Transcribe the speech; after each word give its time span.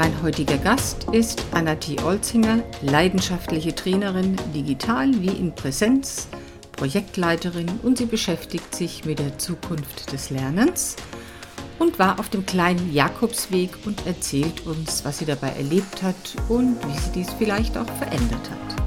Mein 0.00 0.22
heutiger 0.22 0.56
Gast 0.56 1.08
ist 1.12 1.44
Anna-T. 1.52 2.02
Olzinger, 2.02 2.62
leidenschaftliche 2.80 3.74
Trainerin 3.74 4.34
digital 4.54 5.12
wie 5.20 5.28
in 5.28 5.54
Präsenz, 5.54 6.28
Projektleiterin 6.72 7.68
und 7.82 7.98
sie 7.98 8.06
beschäftigt 8.06 8.74
sich 8.74 9.04
mit 9.04 9.18
der 9.18 9.36
Zukunft 9.36 10.10
des 10.10 10.30
Lernens 10.30 10.96
und 11.78 11.98
war 11.98 12.18
auf 12.18 12.30
dem 12.30 12.46
kleinen 12.46 12.94
Jakobsweg 12.94 13.72
und 13.84 14.06
erzählt 14.06 14.66
uns, 14.66 15.04
was 15.04 15.18
sie 15.18 15.26
dabei 15.26 15.50
erlebt 15.50 16.02
hat 16.02 16.34
und 16.48 16.78
wie 16.82 16.98
sie 16.98 17.12
dies 17.16 17.34
vielleicht 17.34 17.76
auch 17.76 17.90
verändert 17.98 18.50
hat. 18.50 18.82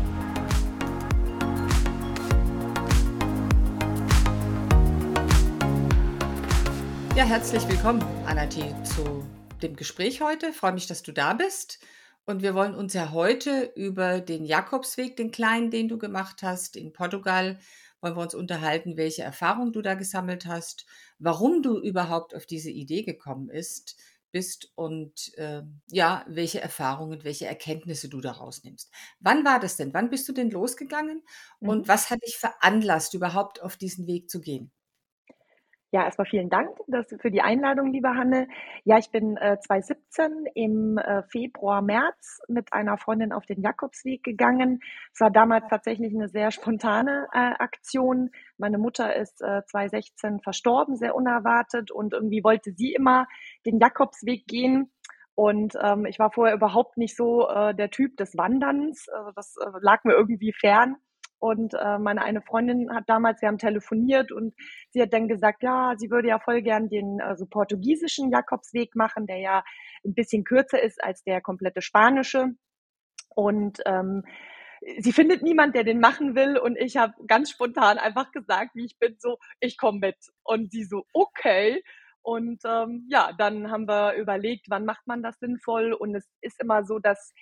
Ja, 7.16 7.23
herzlich 7.23 7.68
willkommen, 7.68 8.04
Anna-T. 8.25 8.73
zu 8.84 9.23
dem 9.64 9.75
Gespräch 9.75 10.21
heute. 10.21 10.49
Ich 10.49 10.55
freue 10.55 10.73
mich, 10.73 10.88
dass 10.88 11.02
du 11.02 11.12
da 11.12 11.34
bist. 11.34 11.80
Und 12.26 12.41
wir 12.41 12.54
wollen 12.54 12.76
uns 12.76 12.94
ja 12.94 13.12
heute 13.12 13.71
über 13.76 14.21
den 14.21 14.45
Jakobsweg, 14.45 15.17
den 15.17 15.31
kleinen, 15.31 15.71
den 15.71 15.88
du 15.90 15.98
gemacht 15.98 16.41
hast 16.41 16.76
in 16.77 16.94
Portugal, 16.94 17.59
wollen 17.99 18.16
wir 18.16 18.21
uns 18.21 18.35
unterhalten, 18.35 18.98
welche 18.98 19.23
Erfahrungen 19.23 19.73
du 19.73 19.81
da 19.81 19.95
gesammelt 19.95 20.45
hast, 20.45 20.85
warum 21.20 21.62
du 21.62 21.80
überhaupt 21.80 22.35
auf 22.35 22.45
diese 22.45 22.70
Idee 22.70 23.04
gekommen 23.04 23.49
ist, 23.49 23.98
bist 24.31 24.71
und 24.76 25.38
äh, 25.38 25.62
ja, 25.90 26.26
welche 26.27 26.59
Erfahrungen, 26.59 27.23
welche 27.23 27.45
Erkenntnisse 27.45 28.09
du 28.09 28.20
daraus 28.20 28.63
nimmst. 28.63 28.91
Wann 29.20 29.45
war 29.45 29.59
das 29.59 29.77
denn? 29.77 29.93
Wann 29.93 30.09
bist 30.09 30.27
du 30.27 30.34
denn 30.34 30.49
losgegangen? 30.49 31.21
Und 31.59 31.84
mhm. 31.84 31.88
was 31.88 32.09
hat 32.09 32.21
dich 32.26 32.38
veranlasst, 32.38 33.13
überhaupt 33.13 33.62
auf 33.62 33.77
diesen 33.77 34.07
Weg 34.07 34.30
zu 34.30 34.41
gehen? 34.41 34.71
Ja, 35.94 36.06
erstmal 36.06 36.26
vielen 36.26 36.50
Dank 36.50 36.76
dass, 36.88 37.06
für 37.22 37.30
die 37.30 37.44
Einladung, 37.44 37.94
liebe 37.94 38.10
Hanne. 38.10 38.48
Ja, 38.84 38.98
ich 38.98 39.12
bin 39.12 39.38
äh, 39.38 39.60
2017 39.60 40.48
im 40.56 40.98
äh, 40.98 41.22
Februar, 41.30 41.84
März 41.84 42.40
mit 42.48 42.74
einer 42.74 42.98
Freundin 42.98 43.32
auf 43.32 43.46
den 43.46 43.62
Jakobsweg 43.62 44.24
gegangen. 44.24 44.80
Es 45.13 45.20
war 45.20 45.30
damals 45.30 45.68
tatsächlich 45.70 46.12
eine 46.12 46.30
sehr 46.30 46.50
spontane 46.50 47.27
äh, 47.32 47.38
Aktion. 47.38 48.32
Meine 48.58 48.80
Mutter 48.80 49.16
ist 49.16 49.40
äh, 49.44 49.62
2016 49.68 50.40
verstorben, 50.41 50.96
sehr 50.96 51.13
unerwartet 51.13 51.91
und 51.91 52.13
irgendwie 52.13 52.44
wollte 52.44 52.72
sie 52.72 52.94
immer 52.94 53.28
den 53.63 53.78
Jakobsweg 53.78 54.48
gehen. 54.48 54.91
Und 55.35 55.76
ähm, 55.80 56.07
ich 56.07 56.18
war 56.18 56.32
vorher 56.32 56.55
überhaupt 56.55 56.98
nicht 56.98 57.16
so 57.16 57.48
äh, 57.48 57.76
der 57.76 57.91
Typ 57.91 58.18
des 58.18 58.35
Wanderns. 58.35 59.07
Also 59.10 59.32
das 59.35 59.57
äh, 59.57 59.70
lag 59.80 60.04
mir 60.05 60.13
irgendwie 60.13 60.54
fern. 60.54 60.96
Und 61.44 61.74
äh, 61.74 61.99
meine 61.99 62.22
eine 62.22 62.41
Freundin 62.41 62.90
hat 62.96 63.04
damals, 63.08 63.41
wir 63.41 63.49
haben 63.49 63.58
telefoniert 63.58 64.31
und 64.31 64.56
sie 64.91 65.02
hat 65.02 65.12
dann 65.12 65.28
gesagt, 65.28 65.62
ja, 65.62 65.94
sie 65.97 66.09
würde 66.09 66.30
ja 66.30 66.40
voll 66.40 66.62
gern 66.62 66.88
den 66.88 67.19
also 67.19 67.46
portugiesischen 67.46 68.31
Jakobsweg 68.31 68.96
machen, 68.96 69.28
der 69.28 69.40
ja 69.40 69.63
ein 70.06 70.13
bisschen 70.13 70.46
kürzer 70.46 70.81
ist 70.81 71.03
als 71.03 71.22
der 71.25 71.41
komplette 71.41 71.81
spanische. 71.81 72.52
Und 73.35 73.81
ähm, 73.85 74.24
sie 75.00 75.12
findet 75.12 75.44
niemand, 75.44 75.75
der 75.75 75.84
den 75.84 76.00
machen 76.00 76.34
will. 76.34 76.58
Und 76.58 76.78
ich 76.78 76.96
habe 76.96 77.13
ganz 77.28 77.50
spontan 77.50 77.97
einfach 77.97 78.31
gesagt, 78.31 78.72
wie 78.75 78.85
ich 78.85 78.97
bin, 78.97 79.18
so, 79.19 79.38
ich 79.59 79.78
komme 79.78 80.00
mit. 80.00 80.16
Und 80.44 80.72
sie 80.72 80.85
so, 80.85 81.03
okay. 81.12 81.84
Und 82.22 82.62
ähm, 82.66 83.06
ja, 83.09 83.34
dann 83.38 83.69
haben 83.69 83.85
wir 83.85 84.13
überlegt, 84.13 84.68
wann 84.69 84.85
macht 84.85 85.06
man 85.07 85.22
das 85.22 85.40
sinnvoll. 85.40 85.91
Und 85.91 86.16
es 86.16 86.25
ist 86.40 86.62
immer 86.62 86.85
so, 86.85 87.00
dass 87.00 87.34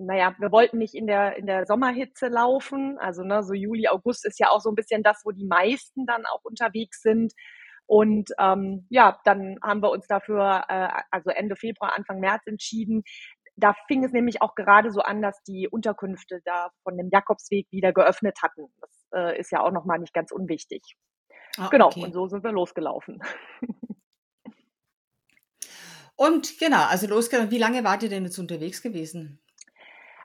naja, 0.00 0.34
wir 0.38 0.50
wollten 0.50 0.78
nicht 0.78 0.94
in 0.94 1.06
der, 1.06 1.36
in 1.36 1.46
der 1.46 1.66
Sommerhitze 1.66 2.28
laufen. 2.28 2.98
Also, 2.98 3.22
ne, 3.22 3.42
so 3.42 3.52
Juli, 3.52 3.88
August 3.88 4.26
ist 4.26 4.38
ja 4.38 4.50
auch 4.50 4.60
so 4.60 4.70
ein 4.70 4.74
bisschen 4.74 5.02
das, 5.02 5.22
wo 5.24 5.30
die 5.30 5.44
meisten 5.44 6.06
dann 6.06 6.24
auch 6.26 6.44
unterwegs 6.44 7.02
sind. 7.02 7.32
Und 7.86 8.30
ähm, 8.38 8.86
ja, 8.88 9.20
dann 9.24 9.58
haben 9.62 9.82
wir 9.82 9.90
uns 9.90 10.06
dafür, 10.06 10.64
äh, 10.68 10.88
also 11.10 11.30
Ende 11.30 11.56
Februar, 11.56 11.96
Anfang 11.96 12.20
März 12.20 12.46
entschieden. 12.46 13.02
Da 13.56 13.74
fing 13.88 14.04
es 14.04 14.12
nämlich 14.12 14.42
auch 14.42 14.54
gerade 14.54 14.90
so 14.90 15.00
an, 15.00 15.20
dass 15.22 15.42
die 15.42 15.68
Unterkünfte 15.68 16.40
da 16.44 16.70
von 16.82 16.96
dem 16.96 17.10
Jakobsweg 17.12 17.66
wieder 17.70 17.92
geöffnet 17.92 18.38
hatten. 18.42 18.66
Das 18.80 18.90
äh, 19.14 19.38
ist 19.38 19.50
ja 19.50 19.60
auch 19.60 19.72
nochmal 19.72 19.98
nicht 19.98 20.14
ganz 20.14 20.30
unwichtig. 20.30 20.82
Ah, 21.58 21.68
genau, 21.68 21.88
okay. 21.88 22.04
und 22.04 22.12
so 22.12 22.26
sind 22.28 22.44
wir 22.44 22.52
losgelaufen. 22.52 23.20
Und 26.20 26.58
genau, 26.58 26.84
also 26.84 27.06
losgelaufen. 27.06 27.50
Wie 27.50 27.56
lange 27.56 27.82
wart 27.82 28.02
ihr 28.02 28.10
denn 28.10 28.26
jetzt 28.26 28.38
unterwegs 28.38 28.82
gewesen? 28.82 29.40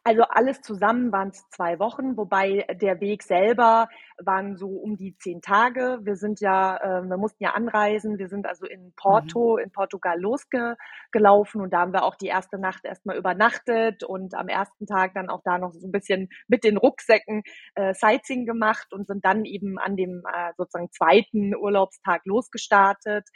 Also 0.08 0.22
alles 0.22 0.62
zusammen 0.62 1.12
waren 1.12 1.30
es 1.30 1.50
zwei 1.50 1.80
Wochen, 1.80 2.16
wobei 2.16 2.64
der 2.80 3.02
Weg 3.02 3.24
selber 3.24 3.90
waren 4.20 4.56
so 4.56 4.68
um 4.68 4.98
die 4.98 5.18
zehn 5.18 5.42
Tage. 5.42 5.98
Wir 6.04 6.16
sind 6.16 6.42
ja, 6.42 6.78
äh, 6.78 7.02
wir 7.10 7.18
mussten 7.18 7.44
ja 7.44 7.54
anreisen. 7.56 8.20
Wir 8.20 8.30
sind 8.30 8.46
also 8.46 8.68
in 8.68 8.94
Porto, 8.96 9.54
mhm. 9.54 9.64
in 9.64 9.72
Portugal 9.72 10.22
losgelaufen 10.22 11.60
und 11.60 11.74
da 11.74 11.80
haben 11.80 11.92
wir 11.92 12.04
auch 12.04 12.14
die 12.14 12.28
erste 12.28 12.60
Nacht 12.60 12.86
erstmal 12.86 13.18
übernachtet 13.18 14.04
und 14.04 14.36
am 14.36 14.48
ersten 14.48 14.86
Tag 14.86 15.16
dann 15.16 15.32
auch 15.32 15.42
da 15.44 15.58
noch 15.58 15.74
so 15.74 15.88
ein 15.88 15.92
bisschen 15.92 16.30
mit 16.48 16.64
den 16.64 16.78
Rucksäcken 16.78 17.42
äh, 17.74 17.96
Sightseeing 17.96 18.46
gemacht 18.46 18.94
und 18.94 19.08
sind 19.08 19.26
dann 19.26 19.44
eben 19.44 19.80
an 19.80 19.96
dem 19.96 20.22
äh, 20.32 20.54
sozusagen 20.56 20.92
zweiten 20.92 21.56
Urlaubstag 21.56 22.22
losgestartet 22.26 23.28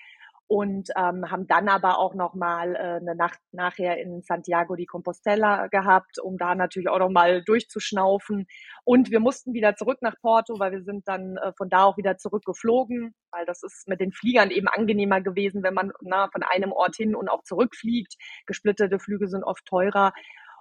und 0.49 0.89
ähm, 0.97 1.29
haben 1.29 1.45
dann 1.45 1.69
aber 1.69 1.99
auch 1.99 2.15
noch 2.15 2.33
mal 2.33 2.75
äh, 2.75 2.79
eine 2.79 3.13
Nacht 3.13 3.39
nachher 3.51 3.99
in 3.99 4.23
Santiago 4.23 4.75
de 4.75 4.87
Compostela 4.87 5.67
gehabt, 5.67 6.17
um 6.17 6.39
da 6.39 6.55
natürlich 6.55 6.89
auch 6.89 6.97
noch 6.97 7.11
mal 7.11 7.43
durchzuschnaufen. 7.43 8.47
Und 8.83 9.11
wir 9.11 9.19
mussten 9.19 9.53
wieder 9.53 9.75
zurück 9.75 9.99
nach 10.01 10.15
Porto, 10.19 10.57
weil 10.57 10.71
wir 10.71 10.81
sind 10.81 11.07
dann 11.07 11.37
äh, 11.37 11.53
von 11.55 11.69
da 11.69 11.83
auch 11.83 11.97
wieder 11.97 12.17
zurückgeflogen, 12.17 13.13
weil 13.29 13.45
das 13.45 13.61
ist 13.61 13.87
mit 13.87 13.99
den 13.99 14.11
Fliegern 14.11 14.49
eben 14.49 14.67
angenehmer 14.67 15.21
gewesen, 15.21 15.61
wenn 15.61 15.75
man 15.75 15.91
na, 16.01 16.29
von 16.31 16.41
einem 16.41 16.71
Ort 16.71 16.95
hin 16.95 17.15
und 17.15 17.29
auch 17.29 17.43
zurückfliegt. 17.43 18.15
Gesplittete 18.47 18.97
Flüge 18.97 19.27
sind 19.27 19.43
oft 19.43 19.63
teurer. 19.67 20.13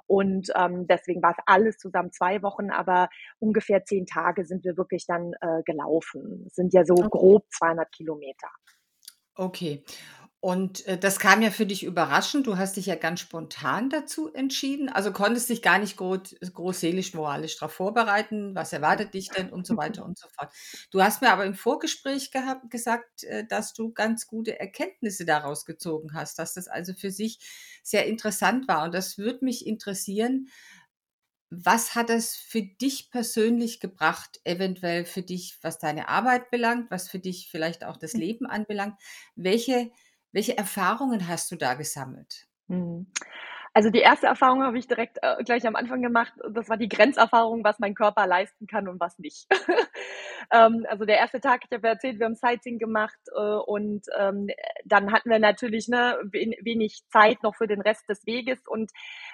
Und 0.06 0.50
ähm, 0.54 0.86
deswegen 0.86 1.22
war 1.22 1.30
es 1.30 1.42
alles 1.46 1.78
zusammen 1.78 2.12
zwei 2.12 2.42
Wochen, 2.42 2.70
aber 2.70 3.08
ungefähr 3.38 3.84
zehn 3.86 4.04
Tage 4.04 4.44
sind 4.44 4.64
wir 4.64 4.76
wirklich 4.76 5.06
dann 5.06 5.32
äh, 5.40 5.62
gelaufen. 5.64 6.44
Es 6.46 6.56
sind 6.56 6.74
ja 6.74 6.84
so 6.84 6.92
okay. 6.94 7.08
grob 7.10 7.46
200 7.52 7.90
Kilometer. 7.90 8.48
Okay. 9.38 9.84
Und, 10.40 10.86
äh, 10.86 10.96
das 10.98 11.18
kam 11.18 11.42
ja 11.42 11.50
für 11.50 11.66
dich 11.66 11.84
überraschend. 11.84 12.46
Du 12.46 12.58
hast 12.58 12.76
dich 12.76 12.86
ja 12.86 12.94
ganz 12.96 13.20
spontan 13.20 13.90
dazu 13.90 14.32
entschieden. 14.32 14.88
Also, 14.88 15.12
konntest 15.12 15.48
dich 15.50 15.62
gar 15.62 15.78
nicht 15.80 15.96
groß 15.98 16.80
seelisch, 16.80 17.14
moralisch 17.14 17.56
darauf 17.58 17.72
vorbereiten. 17.74 18.54
Was 18.54 18.72
erwartet 18.72 19.14
dich 19.14 19.30
denn 19.30 19.50
und 19.50 19.66
so 19.66 19.76
weiter 19.76 20.04
und 20.04 20.18
so 20.18 20.28
fort. 20.38 20.52
Du 20.92 21.02
hast 21.02 21.22
mir 21.22 21.30
aber 21.32 21.44
im 21.46 21.54
Vorgespräch 21.54 22.30
gehabt 22.32 22.70
gesagt, 22.70 23.24
äh, 23.24 23.46
dass 23.48 23.74
du 23.74 23.92
ganz 23.92 24.28
gute 24.28 24.58
Erkenntnisse 24.60 25.26
daraus 25.26 25.64
gezogen 25.66 26.14
hast, 26.14 26.38
dass 26.38 26.54
das 26.54 26.68
also 26.68 26.94
für 26.94 27.10
sich 27.10 27.40
sehr 27.82 28.06
interessant 28.06 28.68
war. 28.68 28.84
Und 28.84 28.94
das 28.94 29.18
würde 29.18 29.44
mich 29.44 29.66
interessieren, 29.66 30.48
was 31.50 31.94
hat 31.94 32.10
es 32.10 32.36
für 32.36 32.62
dich 32.62 33.10
persönlich 33.10 33.80
gebracht, 33.80 34.40
eventuell 34.44 35.04
für 35.04 35.22
dich, 35.22 35.58
was 35.62 35.78
deine 35.78 36.08
Arbeit 36.08 36.50
belangt, 36.50 36.90
was 36.90 37.08
für 37.08 37.18
dich 37.18 37.48
vielleicht 37.50 37.84
auch 37.84 37.96
das 37.96 38.12
hm. 38.14 38.20
Leben 38.20 38.46
anbelangt? 38.46 39.00
Welche, 39.36 39.90
welche 40.32 40.56
Erfahrungen 40.58 41.28
hast 41.28 41.50
du 41.50 41.56
da 41.56 41.74
gesammelt? 41.74 42.46
Mhm. 42.68 43.06
Also 43.78 43.90
die 43.90 44.00
erste 44.00 44.26
Erfahrung 44.26 44.64
habe 44.64 44.76
ich 44.76 44.88
direkt 44.88 45.18
äh, 45.22 45.40
gleich 45.44 45.64
am 45.64 45.76
Anfang 45.76 46.02
gemacht. 46.02 46.32
Das 46.50 46.68
war 46.68 46.76
die 46.76 46.88
Grenzerfahrung, 46.88 47.62
was 47.62 47.78
mein 47.78 47.94
Körper 47.94 48.26
leisten 48.26 48.66
kann 48.66 48.88
und 48.88 48.98
was 48.98 49.20
nicht. 49.20 49.46
ähm, 50.52 50.84
also 50.88 51.04
der 51.04 51.18
erste 51.18 51.40
Tag, 51.40 51.60
ich 51.64 51.72
habe 51.72 51.86
erzählt, 51.86 52.18
wir 52.18 52.26
haben 52.26 52.34
Sightseeing 52.34 52.80
gemacht 52.80 53.20
äh, 53.36 53.40
und 53.40 54.04
ähm, 54.18 54.48
dann 54.84 55.12
hatten 55.12 55.30
wir 55.30 55.38
natürlich 55.38 55.86
ne, 55.86 56.18
wenig 56.32 57.04
Zeit 57.08 57.44
noch 57.44 57.54
für 57.54 57.68
den 57.68 57.80
Rest 57.80 58.08
des 58.08 58.26
Weges 58.26 58.58
und 58.66 58.90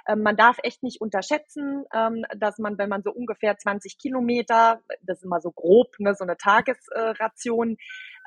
ähm, 0.06 0.22
man 0.22 0.36
darf 0.36 0.58
echt 0.62 0.82
nicht 0.82 1.00
unterschätzen, 1.00 1.86
ähm, 1.94 2.26
dass 2.36 2.58
man, 2.58 2.76
wenn 2.76 2.90
man 2.90 3.02
so 3.02 3.12
ungefähr 3.12 3.56
20 3.56 3.96
Kilometer, 3.96 4.82
das 5.00 5.20
ist 5.20 5.24
immer 5.24 5.40
so 5.40 5.52
grob, 5.52 5.98
ne, 5.98 6.14
so 6.14 6.22
eine 6.22 6.36
Tagesration, 6.36 7.78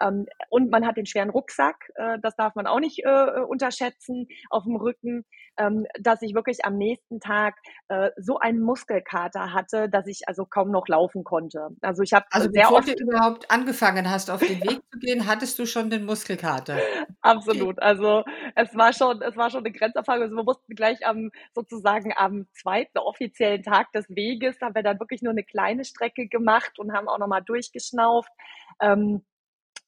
ähm, 0.01 0.27
und 0.49 0.69
man 0.69 0.85
hat 0.85 0.97
den 0.97 1.05
schweren 1.05 1.29
Rucksack, 1.29 1.91
äh, 1.95 2.17
das 2.21 2.35
darf 2.35 2.55
man 2.55 2.67
auch 2.67 2.79
nicht 2.79 3.03
äh, 3.03 3.41
unterschätzen, 3.41 4.27
auf 4.49 4.63
dem 4.63 4.75
Rücken, 4.75 5.25
ähm, 5.57 5.85
dass 5.99 6.21
ich 6.21 6.33
wirklich 6.33 6.65
am 6.65 6.77
nächsten 6.77 7.19
Tag 7.19 7.55
äh, 7.87 8.11
so 8.17 8.39
einen 8.39 8.61
Muskelkater 8.61 9.53
hatte, 9.53 9.89
dass 9.89 10.07
ich 10.07 10.27
also 10.27 10.45
kaum 10.45 10.71
noch 10.71 10.87
laufen 10.87 11.23
konnte. 11.23 11.69
Also 11.81 12.03
ich 12.03 12.13
habe 12.13 12.25
also 12.31 12.49
sehr 12.51 12.63
bevor 12.63 12.79
oft 12.79 12.87
du 12.87 13.03
überhaupt 13.03 13.49
angefangen 13.51 14.09
hast, 14.09 14.29
auf 14.29 14.41
den 14.41 14.61
Weg 14.61 14.81
zu 14.91 14.99
gehen, 14.99 15.27
hattest 15.27 15.57
du 15.59 15.65
schon 15.65 15.89
den 15.89 16.05
Muskelkater. 16.05 16.77
Absolut. 17.21 17.81
Also 17.81 18.23
es 18.55 18.75
war 18.75 18.93
schon, 18.93 19.21
es 19.21 19.35
war 19.35 19.49
schon 19.49 19.65
eine 19.65 19.71
Grenzerfahrung. 19.71 20.23
Also 20.23 20.35
wir 20.35 20.43
mussten 20.43 20.75
gleich 20.75 21.05
am 21.05 21.31
sozusagen 21.53 22.13
am 22.15 22.47
zweiten 22.53 22.97
offiziellen 22.97 23.63
Tag 23.63 23.91
des 23.91 24.05
Weges, 24.09 24.59
haben 24.61 24.75
wir 24.75 24.83
dann 24.83 24.99
wirklich 24.99 25.21
nur 25.21 25.31
eine 25.31 25.43
kleine 25.43 25.85
Strecke 25.85 26.27
gemacht 26.27 26.79
und 26.79 26.93
haben 26.93 27.07
auch 27.07 27.19
nochmal 27.19 27.43
durchgeschnauft. 27.43 28.29
Ähm, 28.81 29.23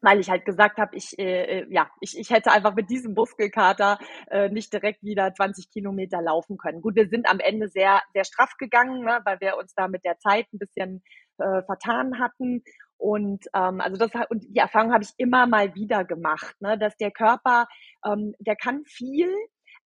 weil 0.02 0.20
ich 0.20 0.30
halt 0.30 0.46
gesagt 0.46 0.78
habe, 0.78 0.96
ich, 0.96 1.18
äh, 1.20 1.60
äh, 1.60 1.68
ja, 1.70 1.90
ich, 2.00 2.18
ich 2.18 2.30
hätte 2.30 2.52
einfach 2.52 2.76
mit 2.76 2.90
diesem 2.90 3.14
Muskelkater 3.14 4.00
äh, 4.30 4.50
nicht 4.50 4.72
direkt 4.72 5.04
wieder 5.04 5.34
20 5.34 5.70
Kilometer 5.72 6.22
laufen 6.22 6.58
können. 6.58 6.82
Gut, 6.82 6.96
wir 6.96 7.10
sind 7.10 7.30
am 7.30 7.40
Ende 7.40 7.68
sehr, 7.68 8.02
sehr 8.14 8.24
straff 8.24 8.56
gegangen, 8.58 9.04
ne, 9.04 9.20
weil 9.26 9.40
wir 9.42 9.58
uns 9.58 9.74
da 9.74 9.88
mit 9.88 10.06
der 10.06 10.18
Zeit 10.20 10.48
ein 10.54 10.60
bisschen 10.60 11.04
äh, 11.38 11.62
vertan 11.64 12.20
hatten. 12.20 12.64
Und 12.98 13.46
ähm, 13.54 13.80
also 13.80 13.98
das 13.98 14.12
und 14.30 14.44
die 14.44 14.60
Erfahrung 14.60 14.94
habe 14.94 15.04
ich 15.04 15.14
immer 15.18 15.48
mal 15.48 15.74
wieder 15.76 16.04
gemacht, 16.04 16.56
ne, 16.60 16.78
dass 16.78 16.98
der 16.98 17.12
Körper, 17.12 17.68
ähm, 18.06 18.36
der 18.40 18.56
kann 18.56 18.84
viel, 18.86 19.30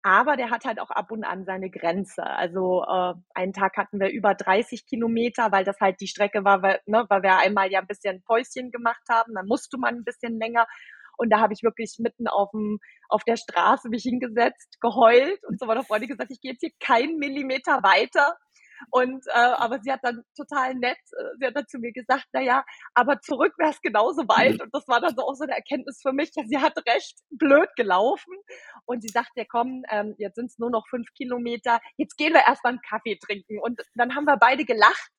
aber 0.03 0.35
der 0.35 0.49
hat 0.49 0.65
halt 0.65 0.79
auch 0.81 0.91
ab 0.91 1.11
und 1.11 1.23
an 1.23 1.45
seine 1.45 1.69
Grenze. 1.69 2.23
Also 2.23 2.83
äh, 2.83 3.13
einen 3.33 3.53
Tag 3.53 3.77
hatten 3.77 4.01
wir 4.01 4.11
über 4.11 4.35
30 4.35 4.85
Kilometer, 4.85 5.51
weil 5.53 5.63
das 5.63 5.79
halt 5.79 6.01
die 6.01 6.07
Strecke 6.07 6.43
war, 6.43 6.61
weil, 6.61 6.81
ne, 6.85 7.05
weil 7.07 7.23
wir 7.23 7.37
einmal 7.37 7.71
ja 7.71 7.79
ein 7.79 7.87
bisschen 7.87 8.21
Päuschen 8.23 8.69
gemacht 8.71 9.03
haben. 9.09 9.33
Dann 9.33 9.47
musste 9.47 9.77
man 9.77 9.95
ein 9.95 10.03
bisschen 10.03 10.37
länger. 10.37 10.67
Und 11.17 11.29
da 11.31 11.39
habe 11.39 11.53
ich 11.53 11.63
wirklich 11.63 11.95
mitten 11.99 12.27
auf, 12.27 12.51
dem, 12.51 12.79
auf 13.07 13.23
der 13.23 13.37
Straße 13.37 13.87
mich 13.87 14.03
hingesetzt, 14.03 14.77
geheult 14.81 15.39
und 15.47 15.59
so 15.59 15.67
war 15.67 15.75
der 15.75 15.83
Freundin 15.85 16.09
gesagt, 16.09 16.31
ich 16.31 16.41
gehe 16.41 16.51
jetzt 16.51 16.61
hier 16.61 16.71
keinen 16.79 17.17
Millimeter 17.17 17.81
weiter. 17.83 18.35
Und 18.89 19.25
äh, 19.27 19.37
aber 19.37 19.79
sie 19.81 19.91
hat 19.91 20.01
dann 20.03 20.23
total 20.35 20.75
nett, 20.75 20.97
äh, 21.11 21.37
sie 21.39 21.47
hat 21.47 21.55
dann 21.55 21.67
zu 21.67 21.79
mir 21.79 21.91
gesagt, 21.91 22.25
na 22.33 22.41
ja, 22.41 22.65
aber 22.93 23.19
zurück 23.21 23.53
wäre 23.57 23.71
es 23.71 23.81
genauso 23.81 24.23
weit. 24.27 24.61
Und 24.61 24.73
das 24.73 24.87
war 24.87 25.01
dann 25.01 25.15
so 25.15 25.23
auch 25.23 25.35
so 25.35 25.43
eine 25.43 25.55
Erkenntnis 25.55 25.99
für 26.01 26.13
mich, 26.13 26.31
sie 26.33 26.57
hat 26.57 26.77
recht 26.87 27.19
blöd 27.31 27.69
gelaufen. 27.75 28.33
Und 28.85 29.01
sie 29.01 29.09
sagt, 29.09 29.31
ja 29.35 29.45
komm, 29.47 29.83
ähm, 29.89 30.15
jetzt 30.17 30.35
sind 30.35 30.47
es 30.47 30.57
nur 30.59 30.69
noch 30.69 30.87
fünf 30.89 31.07
Kilometer, 31.15 31.79
jetzt 31.97 32.17
gehen 32.17 32.33
wir 32.33 32.41
erstmal 32.47 32.73
einen 32.73 32.81
Kaffee 32.81 33.17
trinken. 33.17 33.59
Und 33.59 33.81
dann 33.95 34.15
haben 34.15 34.25
wir 34.25 34.37
beide 34.37 34.65
gelacht 34.65 35.11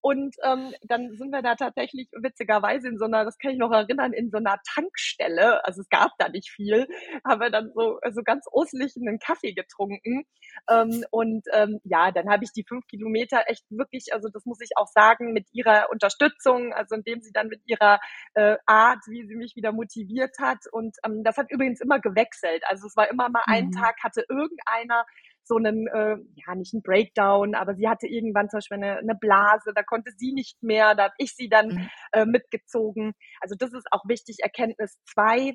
und 0.00 0.36
ähm, 0.44 0.74
dann 0.82 1.12
sind 1.16 1.30
wir 1.30 1.42
da 1.42 1.54
tatsächlich 1.54 2.08
witzigerweise 2.12 2.88
in 2.88 2.98
so 2.98 3.06
einer, 3.06 3.24
das 3.24 3.38
kann 3.38 3.52
ich 3.52 3.58
noch 3.58 3.72
erinnern, 3.72 4.12
in 4.12 4.30
so 4.30 4.38
einer 4.38 4.58
Tankstelle, 4.74 5.64
also 5.64 5.80
es 5.80 5.88
gab 5.88 6.12
da 6.18 6.28
nicht 6.28 6.50
viel, 6.50 6.86
haben 7.26 7.40
wir 7.40 7.50
dann 7.50 7.72
so, 7.74 7.98
so 8.10 8.22
ganz 8.22 8.46
oselig 8.50 8.94
einen 8.96 9.18
Kaffee 9.18 9.52
getrunken. 9.52 10.24
Ähm, 10.70 11.04
und 11.10 11.44
ähm, 11.52 11.80
ja, 11.84 12.10
dann 12.10 12.28
habe 12.28 12.44
ich 12.44 12.52
die 12.52 12.64
fünf 12.64 12.86
Kilometer 12.86 13.44
echt 13.46 13.64
wirklich, 13.70 14.12
also 14.12 14.28
das 14.28 14.44
muss 14.44 14.60
ich 14.60 14.70
auch 14.76 14.88
sagen, 14.88 15.32
mit 15.32 15.46
ihrer 15.52 15.90
Unterstützung, 15.90 16.72
also 16.72 16.96
indem 16.96 17.20
sie 17.20 17.32
dann 17.32 17.48
mit 17.48 17.62
ihrer 17.66 18.00
äh, 18.34 18.56
Art, 18.66 19.00
wie 19.08 19.26
sie 19.26 19.36
mich 19.36 19.56
wieder 19.56 19.72
motiviert 19.72 20.36
hat. 20.38 20.58
Und 20.72 20.96
ähm, 21.04 21.22
das 21.24 21.36
hat 21.36 21.50
übrigens 21.50 21.80
immer 21.80 22.00
gewechselt. 22.00 22.62
Also 22.68 22.86
es 22.86 22.96
war 22.96 23.10
immer 23.10 23.28
mal 23.28 23.42
mhm. 23.46 23.54
ein 23.54 23.70
Tag, 23.72 24.02
hatte 24.02 24.24
irgendeiner 24.28 25.04
so 25.48 25.56
einen, 25.56 25.88
äh, 25.88 26.16
ja, 26.34 26.54
nicht 26.54 26.74
einen 26.74 26.82
Breakdown, 26.82 27.54
aber 27.54 27.74
sie 27.74 27.88
hatte 27.88 28.06
irgendwann 28.06 28.48
zum 28.48 28.58
Beispiel 28.58 28.76
eine, 28.76 28.98
eine 28.98 29.14
Blase, 29.14 29.72
da 29.74 29.82
konnte 29.82 30.12
sie 30.16 30.32
nicht 30.32 30.62
mehr, 30.62 30.94
da 30.94 31.04
habe 31.04 31.14
ich 31.18 31.34
sie 31.34 31.48
dann 31.48 31.68
mhm. 31.68 31.88
äh, 32.12 32.26
mitgezogen. 32.26 33.14
Also 33.40 33.56
das 33.58 33.72
ist 33.72 33.86
auch 33.90 34.04
wichtig, 34.06 34.36
Erkenntnis 34.42 34.98
zwei, 35.04 35.54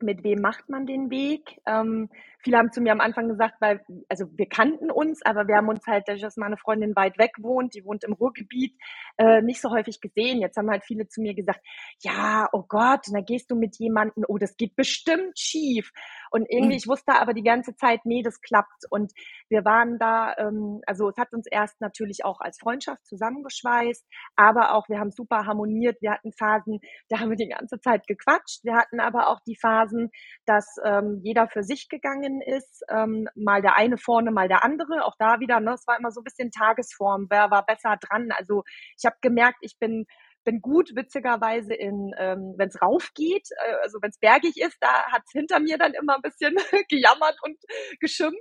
mit 0.00 0.24
wem 0.24 0.40
macht 0.40 0.68
man 0.68 0.86
den 0.86 1.10
Weg? 1.10 1.58
Ähm, 1.66 2.10
viele 2.44 2.58
haben 2.58 2.70
zu 2.70 2.80
mir 2.80 2.92
am 2.92 3.00
Anfang 3.00 3.28
gesagt, 3.28 3.54
weil, 3.60 3.80
also 4.08 4.26
wir 4.36 4.46
kannten 4.46 4.90
uns, 4.90 5.22
aber 5.24 5.48
wir 5.48 5.56
haben 5.56 5.68
uns 5.68 5.86
halt, 5.86 6.06
dass 6.06 6.36
meine 6.36 6.58
Freundin 6.58 6.94
weit 6.94 7.18
weg 7.18 7.32
wohnt, 7.40 7.74
die 7.74 7.84
wohnt 7.84 8.04
im 8.04 8.12
Ruhrgebiet, 8.12 8.76
äh, 9.16 9.40
nicht 9.42 9.60
so 9.60 9.70
häufig 9.70 10.00
gesehen. 10.00 10.40
Jetzt 10.40 10.56
haben 10.56 10.70
halt 10.70 10.84
viele 10.84 11.08
zu 11.08 11.22
mir 11.22 11.34
gesagt, 11.34 11.60
ja, 12.00 12.48
oh 12.52 12.64
Gott, 12.68 13.08
und 13.08 13.14
da 13.14 13.20
gehst 13.20 13.50
du 13.50 13.56
mit 13.56 13.78
jemandem, 13.78 14.24
oh, 14.28 14.38
das 14.38 14.56
geht 14.56 14.76
bestimmt 14.76 15.38
schief. 15.38 15.90
Und 16.30 16.46
irgendwie, 16.50 16.74
mhm. 16.74 16.78
ich 16.78 16.88
wusste 16.88 17.14
aber 17.14 17.32
die 17.32 17.42
ganze 17.42 17.74
Zeit, 17.76 18.00
nee, 18.04 18.22
das 18.22 18.40
klappt. 18.40 18.84
Und 18.90 19.12
wir 19.48 19.64
waren 19.64 19.98
da, 19.98 20.34
ähm, 20.36 20.80
also 20.86 21.08
es 21.08 21.16
hat 21.16 21.32
uns 21.32 21.46
erst 21.50 21.80
natürlich 21.80 22.24
auch 22.24 22.40
als 22.40 22.58
Freundschaft 22.58 23.06
zusammengeschweißt, 23.06 24.04
aber 24.36 24.74
auch 24.74 24.88
wir 24.88 24.98
haben 24.98 25.10
super 25.10 25.46
harmoniert. 25.46 25.96
Wir 26.02 26.12
hatten 26.12 26.32
Phasen, 26.32 26.80
da 27.08 27.20
haben 27.20 27.30
wir 27.30 27.36
die 27.36 27.48
ganze 27.48 27.80
Zeit 27.80 28.06
gequatscht. 28.06 28.64
Wir 28.64 28.74
hatten 28.74 29.00
aber 29.00 29.28
auch 29.28 29.40
die 29.46 29.56
Phasen, 29.56 30.10
dass 30.44 30.76
ähm, 30.84 31.20
jeder 31.22 31.48
für 31.48 31.62
sich 31.62 31.88
gegangen 31.88 32.33
Rennen 32.34 32.40
ist, 32.42 32.82
ähm, 32.88 33.28
mal 33.34 33.62
der 33.62 33.76
eine 33.76 33.98
vorne, 33.98 34.30
mal 34.30 34.48
der 34.48 34.64
andere. 34.64 35.04
Auch 35.04 35.14
da 35.18 35.40
wieder, 35.40 35.60
ne, 35.60 35.74
es 35.74 35.86
war 35.86 35.98
immer 35.98 36.10
so 36.10 36.20
ein 36.20 36.24
bisschen 36.24 36.50
Tagesform, 36.50 37.26
wer 37.30 37.50
war 37.50 37.64
besser 37.64 37.96
dran. 38.00 38.30
Also 38.32 38.62
ich 38.98 39.04
habe 39.04 39.16
gemerkt, 39.20 39.58
ich 39.60 39.78
bin 39.78 40.06
bin 40.46 40.60
gut 40.60 40.90
witzigerweise 40.94 41.72
in, 41.72 42.12
ähm, 42.18 42.52
wenn 42.58 42.68
es 42.68 42.82
rauf 42.82 43.12
geht, 43.14 43.48
äh, 43.66 43.76
also 43.82 43.98
wenn 44.02 44.10
es 44.10 44.18
bergig 44.18 44.60
ist, 44.60 44.76
da 44.78 45.10
hat's 45.10 45.32
hinter 45.32 45.58
mir 45.58 45.78
dann 45.78 45.94
immer 45.94 46.16
ein 46.16 46.20
bisschen 46.20 46.54
gejammert 46.90 47.38
und 47.42 47.56
geschimpft. 47.98 48.36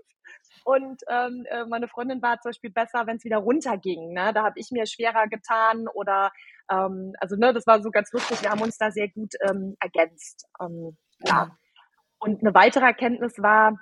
Und 0.66 1.01
ähm, 1.10 1.45
äh, 1.50 1.63
meine 1.66 1.88
Freundin 1.88 2.22
war 2.22 2.42
zum 2.42 2.50
Beispiel 2.50 2.72
besser, 2.72 3.07
wenn 3.07 3.16
es 3.16 3.24
wieder 3.24 3.38
runterging. 3.38 4.12
Ne? 4.12 4.34
Da 4.34 4.44
habe 4.44 4.60
ich 4.60 4.69
mir 4.72 4.86
schwerer 4.86 5.28
getan 5.30 5.88
oder 5.94 6.34
ähm, 6.69 7.13
also 7.22 7.38
ne, 7.38 7.54
das 7.54 7.66
war 7.68 7.81
so 7.81 7.90
ganz 7.90 8.12
lustig. 8.12 8.42
Wir 8.42 8.50
haben 8.50 8.62
uns 8.62 8.78
da 8.78 8.92
sehr 8.92 9.07
gut 9.07 9.31
ähm, 9.48 9.78
ergänzt. 9.80 10.45
Ähm, 10.62 10.98
ja. 11.25 11.56
Und 12.24 12.42
eine 12.42 12.54
weitere 12.54 12.86
Erkenntnis 12.86 13.38
war 13.40 13.78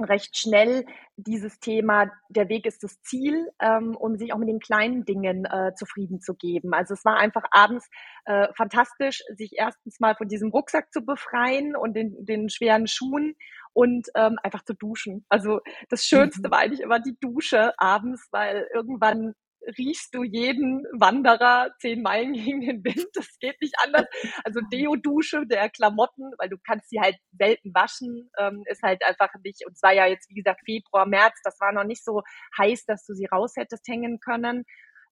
recht 0.00 0.38
schnell 0.38 0.86
dieses 1.16 1.60
Thema, 1.60 2.10
der 2.30 2.48
Weg 2.48 2.64
ist 2.64 2.82
das 2.82 3.02
Ziel, 3.02 3.50
ähm, 3.60 3.94
um 3.96 4.16
sich 4.16 4.32
auch 4.32 4.38
mit 4.38 4.48
den 4.48 4.60
kleinen 4.60 5.04
Dingen 5.04 5.44
äh, 5.44 5.74
zufrieden 5.74 6.22
zu 6.22 6.34
geben. 6.34 6.72
Also 6.72 6.94
es 6.94 7.04
war 7.04 7.18
einfach 7.18 7.44
abends 7.50 7.86
äh, 8.24 8.48
fantastisch, 8.56 9.22
sich 9.36 9.58
erstens 9.58 10.00
mal 10.00 10.14
von 10.14 10.26
diesem 10.26 10.48
Rucksack 10.48 10.90
zu 10.90 11.04
befreien 11.04 11.76
und 11.76 11.92
den, 11.92 12.24
den 12.24 12.48
schweren 12.48 12.86
Schuhen 12.86 13.34
und 13.74 14.08
ähm, 14.14 14.38
einfach 14.42 14.64
zu 14.64 14.72
duschen. 14.72 15.26
Also 15.28 15.60
das 15.90 16.06
Schönste 16.06 16.48
mhm. 16.48 16.52
war 16.52 16.60
eigentlich 16.60 16.80
immer 16.80 17.00
die 17.00 17.18
Dusche 17.20 17.78
abends, 17.78 18.26
weil 18.30 18.68
irgendwann 18.72 19.34
riechst 19.78 20.14
du 20.14 20.22
jeden 20.22 20.84
Wanderer 20.98 21.70
zehn 21.80 22.02
Meilen 22.02 22.32
gegen 22.32 22.60
den 22.60 22.84
Wind. 22.84 23.06
Das 23.14 23.38
geht 23.38 23.60
nicht 23.60 23.74
anders. 23.84 24.06
Also 24.44 24.60
Deo-Dusche 24.72 25.46
der 25.46 25.68
Klamotten, 25.68 26.32
weil 26.38 26.48
du 26.48 26.56
kannst 26.66 26.88
sie 26.88 27.00
halt 27.00 27.16
selten 27.38 27.74
waschen, 27.74 28.30
ähm, 28.38 28.62
ist 28.66 28.82
halt 28.82 29.02
einfach 29.04 29.30
nicht, 29.44 29.64
und 29.66 29.72
es 29.72 29.82
war 29.82 29.92
ja 29.92 30.06
jetzt, 30.06 30.28
wie 30.30 30.34
gesagt, 30.34 30.60
Februar, 30.64 31.06
März, 31.06 31.40
das 31.44 31.58
war 31.60 31.72
noch 31.72 31.84
nicht 31.84 32.04
so 32.04 32.22
heiß, 32.58 32.84
dass 32.86 33.04
du 33.04 33.14
sie 33.14 33.26
raus 33.26 33.54
hättest 33.56 33.86
hängen 33.88 34.20
können. 34.20 34.64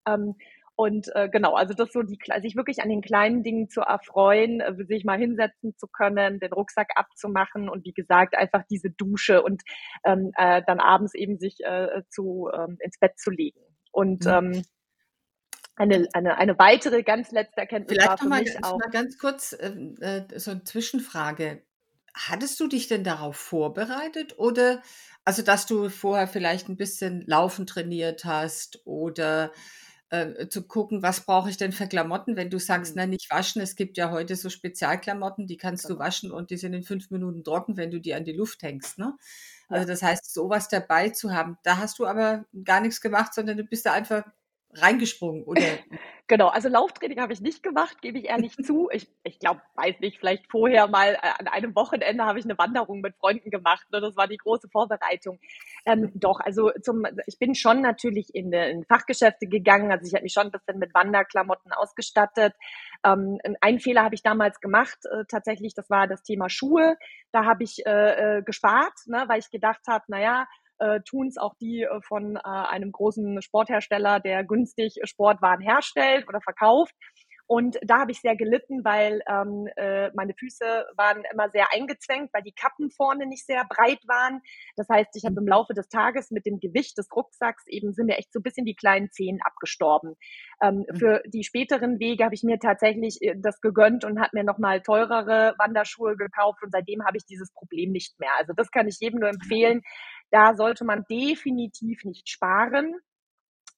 Ähm, 0.06 0.34
und 0.80 1.08
äh, 1.16 1.28
genau, 1.28 1.54
also 1.54 1.74
das 1.74 1.92
so 1.92 2.02
die, 2.02 2.18
sich 2.40 2.54
wirklich 2.54 2.82
an 2.82 2.88
den 2.88 3.00
kleinen 3.00 3.42
Dingen 3.42 3.68
zu 3.68 3.80
erfreuen, 3.80 4.60
äh, 4.60 4.76
sich 4.86 5.04
mal 5.04 5.18
hinsetzen 5.18 5.76
zu 5.76 5.88
können, 5.88 6.38
den 6.38 6.52
Rucksack 6.52 6.90
abzumachen 6.94 7.68
und 7.68 7.84
wie 7.84 7.92
gesagt 7.92 8.36
einfach 8.36 8.62
diese 8.70 8.88
Dusche 8.88 9.42
und 9.42 9.62
ähm, 10.04 10.30
äh, 10.36 10.62
dann 10.68 10.78
abends 10.78 11.14
eben 11.14 11.36
sich 11.36 11.56
äh, 11.64 12.02
zu 12.10 12.48
ähm, 12.54 12.76
ins 12.80 12.96
Bett 13.00 13.18
zu 13.18 13.30
legen. 13.30 13.58
Und 13.92 14.24
mhm. 14.24 14.30
ähm, 14.30 14.64
eine, 15.76 16.08
eine, 16.12 16.36
eine 16.36 16.58
weitere 16.58 17.02
ganz 17.02 17.30
letzte 17.30 17.60
Erkenntnis 17.60 17.96
Vielleicht 17.96 18.08
war 18.08 18.18
für 18.18 18.28
mal, 18.28 18.42
mich 18.42 18.64
auch. 18.64 18.78
Mal 18.78 18.90
ganz 18.90 19.18
kurz 19.18 19.52
äh, 19.52 19.68
äh, 20.00 20.38
so 20.38 20.50
eine 20.50 20.64
Zwischenfrage. 20.64 21.62
Hattest 22.14 22.58
du 22.58 22.66
dich 22.66 22.88
denn 22.88 23.04
darauf 23.04 23.36
vorbereitet 23.36 24.38
oder 24.38 24.82
also 25.24 25.42
dass 25.42 25.66
du 25.66 25.88
vorher 25.88 26.26
vielleicht 26.26 26.68
ein 26.68 26.76
bisschen 26.76 27.22
Laufen 27.26 27.66
trainiert 27.66 28.24
hast 28.24 28.80
oder 28.86 29.52
äh, 30.10 30.48
zu 30.48 30.66
gucken, 30.66 31.02
was 31.02 31.26
brauche 31.26 31.50
ich 31.50 31.58
denn 31.58 31.72
für 31.72 31.86
Klamotten, 31.86 32.34
wenn 32.34 32.50
du 32.50 32.58
sagst, 32.58 32.96
mhm. 32.96 33.02
na 33.02 33.06
nicht 33.06 33.30
waschen, 33.30 33.60
es 33.60 33.76
gibt 33.76 33.98
ja 33.98 34.10
heute 34.10 34.36
so 34.36 34.48
Spezialklamotten, 34.48 35.46
die 35.46 35.58
kannst 35.58 35.86
genau. 35.86 35.98
du 35.98 36.04
waschen 36.04 36.32
und 36.32 36.50
die 36.50 36.56
sind 36.56 36.72
in 36.72 36.82
fünf 36.82 37.10
Minuten 37.10 37.44
trocken, 37.44 37.76
wenn 37.76 37.90
du 37.90 38.00
die 38.00 38.14
an 38.14 38.24
die 38.24 38.32
Luft 38.32 38.62
hängst. 38.62 38.98
Ne? 38.98 39.14
Also 39.68 39.86
das 39.86 40.02
heißt, 40.02 40.32
sowas 40.32 40.68
dabei 40.68 41.10
zu 41.10 41.34
haben. 41.34 41.58
Da 41.62 41.78
hast 41.78 41.98
du 41.98 42.06
aber 42.06 42.44
gar 42.64 42.80
nichts 42.80 43.00
gemacht, 43.00 43.34
sondern 43.34 43.56
du 43.56 43.64
bist 43.64 43.86
da 43.86 43.92
einfach 43.92 44.24
reingesprungen, 44.74 45.44
oder? 45.44 45.62
Genau, 46.30 46.48
also 46.48 46.68
Lauftraining 46.68 47.22
habe 47.22 47.32
ich 47.32 47.40
nicht 47.40 47.62
gemacht, 47.62 48.02
gebe 48.02 48.18
ich 48.18 48.26
ehrlich 48.26 48.54
zu. 48.62 48.90
Ich, 48.92 49.08
ich 49.24 49.38
glaube, 49.38 49.62
weiß 49.76 49.98
nicht, 50.00 50.18
vielleicht 50.18 50.50
vorher 50.50 50.86
mal 50.86 51.14
äh, 51.14 51.18
an 51.38 51.48
einem 51.48 51.74
Wochenende 51.74 52.22
habe 52.22 52.38
ich 52.38 52.44
eine 52.44 52.58
Wanderung 52.58 53.00
mit 53.00 53.16
Freunden 53.16 53.48
gemacht. 53.50 53.86
Ne? 53.90 54.02
Das 54.02 54.14
war 54.14 54.28
die 54.28 54.36
große 54.36 54.68
Vorbereitung. 54.68 55.40
Ähm, 55.86 56.12
doch, 56.14 56.40
also 56.40 56.70
zum, 56.82 57.06
ich 57.26 57.38
bin 57.38 57.54
schon 57.54 57.80
natürlich 57.80 58.34
in, 58.34 58.52
in 58.52 58.84
Fachgeschäfte 58.84 59.46
gegangen. 59.46 59.90
Also 59.90 60.06
ich 60.06 60.12
habe 60.12 60.22
mich 60.22 60.34
schon 60.34 60.48
ein 60.48 60.50
bisschen 60.50 60.78
mit 60.78 60.92
Wanderklamotten 60.92 61.72
ausgestattet. 61.72 62.52
Ähm, 63.04 63.38
einen 63.60 63.80
Fehler 63.80 64.04
habe 64.04 64.14
ich 64.14 64.22
damals 64.22 64.60
gemacht, 64.60 64.98
äh, 65.04 65.24
tatsächlich, 65.28 65.74
das 65.74 65.88
war 65.90 66.06
das 66.06 66.22
Thema 66.22 66.48
Schuhe. 66.48 66.96
Da 67.32 67.44
habe 67.44 67.64
ich 67.64 67.84
äh, 67.86 68.38
äh, 68.38 68.42
gespart, 68.42 68.94
ne, 69.06 69.24
weil 69.28 69.38
ich 69.40 69.50
gedacht 69.50 69.82
habe, 69.88 70.04
naja, 70.08 70.46
äh, 70.78 71.00
tun 71.02 71.26
es 71.28 71.36
auch 71.38 71.54
die 71.60 71.82
äh, 71.82 72.00
von 72.02 72.36
äh, 72.36 72.40
einem 72.44 72.92
großen 72.92 73.42
Sporthersteller, 73.42 74.20
der 74.20 74.44
günstig 74.44 74.94
Sportwaren 75.04 75.60
herstellt 75.60 76.28
oder 76.28 76.40
verkauft. 76.40 76.94
Und 77.48 77.78
da 77.82 77.98
habe 77.98 78.12
ich 78.12 78.20
sehr 78.20 78.36
gelitten, 78.36 78.84
weil 78.84 79.22
ähm, 79.26 79.66
äh, 79.76 80.10
meine 80.14 80.34
Füße 80.34 80.86
waren 80.96 81.24
immer 81.32 81.48
sehr 81.50 81.72
eingezwängt, 81.72 82.30
weil 82.32 82.42
die 82.42 82.52
Kappen 82.52 82.90
vorne 82.90 83.26
nicht 83.26 83.46
sehr 83.46 83.64
breit 83.68 84.00
waren. 84.06 84.40
Das 84.76 84.88
heißt, 84.88 85.16
ich 85.16 85.24
habe 85.24 85.40
im. 85.40 85.48
Laufe 85.48 85.72
des 85.72 85.88
Tages 85.88 86.30
mit 86.30 86.46
dem 86.46 86.60
Gewicht 86.60 86.98
des 86.98 87.08
Rucksacks 87.14 87.66
eben 87.66 87.92
sind 87.92 88.06
mir 88.06 88.18
echt 88.18 88.32
so 88.32 88.38
ein 88.38 88.42
bisschen 88.42 88.66
die 88.66 88.74
kleinen 88.76 89.10
Zehen 89.10 89.40
abgestorben. 89.42 90.14
Ähm, 90.62 90.84
mhm. 90.88 90.96
Für 90.96 91.22
die 91.26 91.42
späteren 91.42 91.98
Wege 91.98 92.24
habe 92.24 92.34
ich 92.34 92.42
mir 92.42 92.58
tatsächlich 92.58 93.18
äh, 93.22 93.34
das 93.36 93.60
gegönnt 93.60 94.04
und 94.04 94.20
habe 94.20 94.30
mir 94.34 94.44
nochmal 94.44 94.82
teurere 94.82 95.54
Wanderschuhe 95.58 96.16
gekauft 96.16 96.62
und 96.62 96.70
seitdem 96.70 97.04
habe 97.04 97.16
ich 97.16 97.24
dieses 97.24 97.52
Problem 97.52 97.92
nicht 97.92 98.20
mehr. 98.20 98.30
Also 98.38 98.52
das 98.52 98.70
kann 98.70 98.86
ich 98.88 98.98
jedem 99.00 99.20
nur 99.20 99.30
empfehlen. 99.30 99.82
Da 100.30 100.54
sollte 100.54 100.84
man 100.84 101.04
definitiv 101.10 102.04
nicht 102.04 102.28
sparen. 102.28 102.94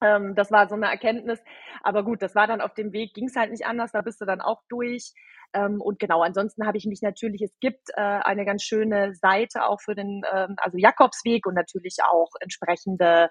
Ähm, 0.02 0.34
das 0.34 0.50
war 0.50 0.68
so 0.68 0.74
eine 0.74 0.86
Erkenntnis. 0.86 1.40
Aber 1.82 2.04
gut, 2.04 2.22
das 2.22 2.34
war 2.34 2.46
dann 2.46 2.60
auf 2.60 2.74
dem 2.74 2.92
Weg, 2.92 3.14
ging 3.14 3.26
es 3.26 3.36
halt 3.36 3.50
nicht 3.50 3.66
anders, 3.66 3.92
da 3.92 4.02
bist 4.02 4.20
du 4.20 4.24
dann 4.24 4.40
auch 4.40 4.62
durch. 4.68 5.12
Ähm, 5.52 5.80
und 5.80 5.98
genau, 5.98 6.22
ansonsten 6.22 6.66
habe 6.66 6.78
ich 6.78 6.86
mich 6.86 7.02
natürlich, 7.02 7.42
es 7.42 7.58
gibt 7.60 7.90
äh, 7.96 8.00
eine 8.00 8.44
ganz 8.44 8.62
schöne 8.62 9.14
Seite 9.14 9.66
auch 9.66 9.80
für 9.80 9.94
den, 9.94 10.22
ähm, 10.32 10.56
also 10.58 10.78
Jakobsweg 10.78 11.46
und 11.46 11.54
natürlich 11.54 11.96
auch 12.08 12.30
entsprechende 12.40 13.30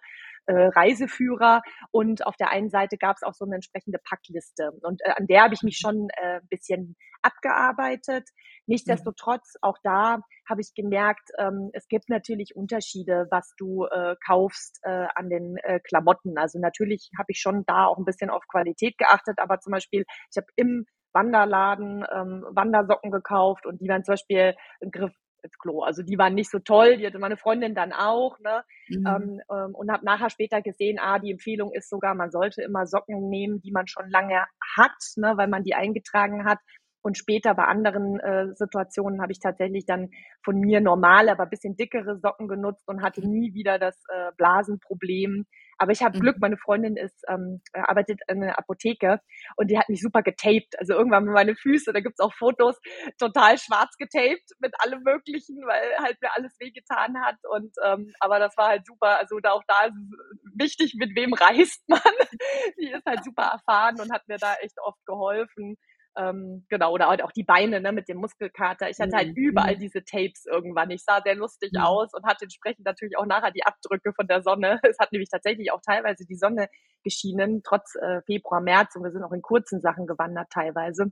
äh, 0.49 0.67
Reiseführer 0.75 1.61
und 1.91 2.25
auf 2.25 2.35
der 2.35 2.49
einen 2.49 2.69
Seite 2.69 2.97
gab 2.97 3.17
es 3.17 3.23
auch 3.23 3.35
so 3.35 3.45
eine 3.45 3.55
entsprechende 3.55 3.99
Packliste. 4.03 4.71
Und 4.81 5.01
äh, 5.03 5.11
an 5.15 5.27
der 5.27 5.43
habe 5.43 5.53
ich 5.53 5.61
mich 5.61 5.77
schon 5.77 6.07
äh, 6.17 6.37
ein 6.37 6.47
bisschen 6.49 6.95
abgearbeitet. 7.21 8.27
Nichtsdestotrotz, 8.65 9.53
auch 9.61 9.77
da 9.83 10.21
habe 10.49 10.61
ich 10.61 10.73
gemerkt, 10.73 11.29
ähm, 11.37 11.69
es 11.73 11.87
gibt 11.87 12.09
natürlich 12.09 12.55
Unterschiede, 12.55 13.27
was 13.29 13.53
du 13.57 13.85
äh, 13.85 14.15
kaufst 14.25 14.79
äh, 14.83 15.07
an 15.13 15.29
den 15.29 15.57
äh, 15.57 15.79
Klamotten. 15.79 16.37
Also 16.37 16.59
natürlich 16.59 17.11
habe 17.17 17.27
ich 17.31 17.39
schon 17.39 17.63
da 17.67 17.85
auch 17.85 17.97
ein 17.97 18.05
bisschen 18.05 18.31
auf 18.31 18.43
Qualität 18.47 18.97
geachtet, 18.97 19.37
aber 19.39 19.59
zum 19.59 19.71
Beispiel, 19.71 20.05
ich 20.31 20.37
habe 20.37 20.47
im 20.55 20.85
Wanderladen 21.13 22.05
ähm, 22.11 22.45
Wandersocken 22.49 23.11
gekauft 23.11 23.65
und 23.65 23.81
die 23.81 23.87
waren 23.87 24.03
zum 24.03 24.13
Beispiel 24.13 24.55
ein 24.81 24.91
Griff 24.91 25.13
ins 25.43 25.57
Klo. 25.57 25.81
Also 25.81 26.03
die 26.03 26.17
waren 26.17 26.35
nicht 26.35 26.51
so 26.51 26.59
toll, 26.59 26.97
die 26.97 27.05
hatte 27.05 27.19
meine 27.19 27.37
Freundin 27.37 27.75
dann 27.75 27.93
auch, 27.93 28.39
ne? 28.39 28.63
Mhm. 28.89 29.07
Ähm, 29.07 29.41
ähm, 29.51 29.75
und 29.75 29.91
habe 29.91 30.05
nachher 30.05 30.29
später 30.29 30.61
gesehen, 30.61 30.97
ah, 30.99 31.19
die 31.19 31.31
Empfehlung 31.31 31.71
ist 31.73 31.89
sogar, 31.89 32.15
man 32.15 32.31
sollte 32.31 32.61
immer 32.61 32.85
Socken 32.85 33.29
nehmen, 33.29 33.61
die 33.61 33.71
man 33.71 33.87
schon 33.87 34.09
lange 34.09 34.45
hat, 34.75 34.97
ne, 35.15 35.33
weil 35.35 35.47
man 35.47 35.63
die 35.63 35.75
eingetragen 35.75 36.45
hat. 36.45 36.59
Und 37.01 37.17
später 37.17 37.55
bei 37.55 37.63
anderen 37.63 38.19
äh, 38.19 38.53
Situationen 38.55 39.21
habe 39.21 39.31
ich 39.31 39.39
tatsächlich 39.39 39.85
dann 39.85 40.09
von 40.43 40.59
mir 40.59 40.81
normale, 40.81 41.31
aber 41.31 41.45
bisschen 41.45 41.77
dickere 41.77 42.19
Socken 42.19 42.47
genutzt 42.47 42.87
und 42.87 43.01
hatte 43.01 43.25
nie 43.27 43.53
wieder 43.53 43.79
das 43.79 43.95
äh, 44.09 44.31
Blasenproblem. 44.37 45.45
Aber 45.79 45.93
ich 45.93 46.03
habe 46.03 46.17
mhm. 46.17 46.21
Glück, 46.21 46.37
meine 46.39 46.57
Freundin 46.57 46.97
ist, 46.97 47.23
ähm, 47.29 47.61
arbeitet 47.73 48.19
in 48.27 48.43
einer 48.43 48.59
Apotheke 48.59 49.21
und 49.55 49.71
die 49.71 49.79
hat 49.79 49.89
mich 49.89 50.01
super 50.01 50.21
getaped. 50.21 50.77
Also 50.77 50.93
irgendwann 50.93 51.25
meine 51.25 51.55
Füße, 51.55 51.93
da 51.93 52.01
gibt's 52.01 52.19
auch 52.19 52.33
Fotos, 52.33 52.77
total 53.17 53.57
schwarz 53.57 53.95
getaped 53.97 54.51
mit 54.59 54.73
allem 54.79 55.01
möglichen, 55.03 55.57
weil 55.65 55.97
halt 56.03 56.21
mir 56.21 56.35
alles 56.35 56.53
wehgetan 56.59 57.19
hat. 57.21 57.37
Und 57.49 57.73
ähm, 57.83 58.13
aber 58.19 58.39
das 58.39 58.55
war 58.57 58.67
halt 58.67 58.85
super. 58.85 59.17
Also 59.19 59.39
da 59.39 59.51
auch 59.51 59.63
da 59.67 59.85
ist 59.85 59.95
es 59.95 60.51
wichtig, 60.53 60.95
mit 60.97 61.15
wem 61.15 61.33
reist 61.33 61.81
man. 61.87 61.99
die 62.79 62.91
ist 62.91 63.05
halt 63.05 63.23
super 63.23 63.43
erfahren 63.43 63.99
und 64.01 64.11
hat 64.11 64.27
mir 64.27 64.37
da 64.37 64.55
echt 64.55 64.77
oft 64.83 65.03
geholfen. 65.05 65.77
Ähm, 66.19 66.65
genau, 66.67 66.91
oder 66.91 67.07
auch 67.07 67.31
die 67.31 67.43
Beine 67.43 67.79
ne, 67.79 67.93
mit 67.93 68.09
dem 68.09 68.17
Muskelkater. 68.17 68.89
Ich 68.89 68.99
hatte 68.99 69.15
halt 69.15 69.29
mhm. 69.29 69.35
überall 69.35 69.75
mhm. 69.75 69.79
diese 69.79 70.03
Tapes 70.03 70.45
irgendwann. 70.45 70.91
Ich 70.91 71.03
sah 71.03 71.21
sehr 71.21 71.35
lustig 71.35 71.71
mhm. 71.73 71.81
aus 71.81 72.13
und 72.13 72.25
hatte 72.25 72.43
entsprechend 72.43 72.85
natürlich 72.85 73.17
auch 73.17 73.25
nachher 73.25 73.51
die 73.51 73.65
Abdrücke 73.65 74.11
von 74.13 74.27
der 74.27 74.41
Sonne. 74.41 74.79
Es 74.89 74.99
hat 74.99 75.11
nämlich 75.13 75.29
tatsächlich 75.29 75.71
auch 75.71 75.81
teilweise 75.81 76.25
die 76.25 76.35
Sonne 76.35 76.67
geschienen, 77.03 77.61
trotz 77.63 77.95
äh, 77.95 78.21
Februar, 78.23 78.59
März 78.59 78.95
und 78.95 79.03
wir 79.03 79.11
sind 79.11 79.23
auch 79.23 79.31
in 79.31 79.41
kurzen 79.41 79.79
Sachen 79.81 80.07
gewandert 80.07 80.49
teilweise. 80.51 81.11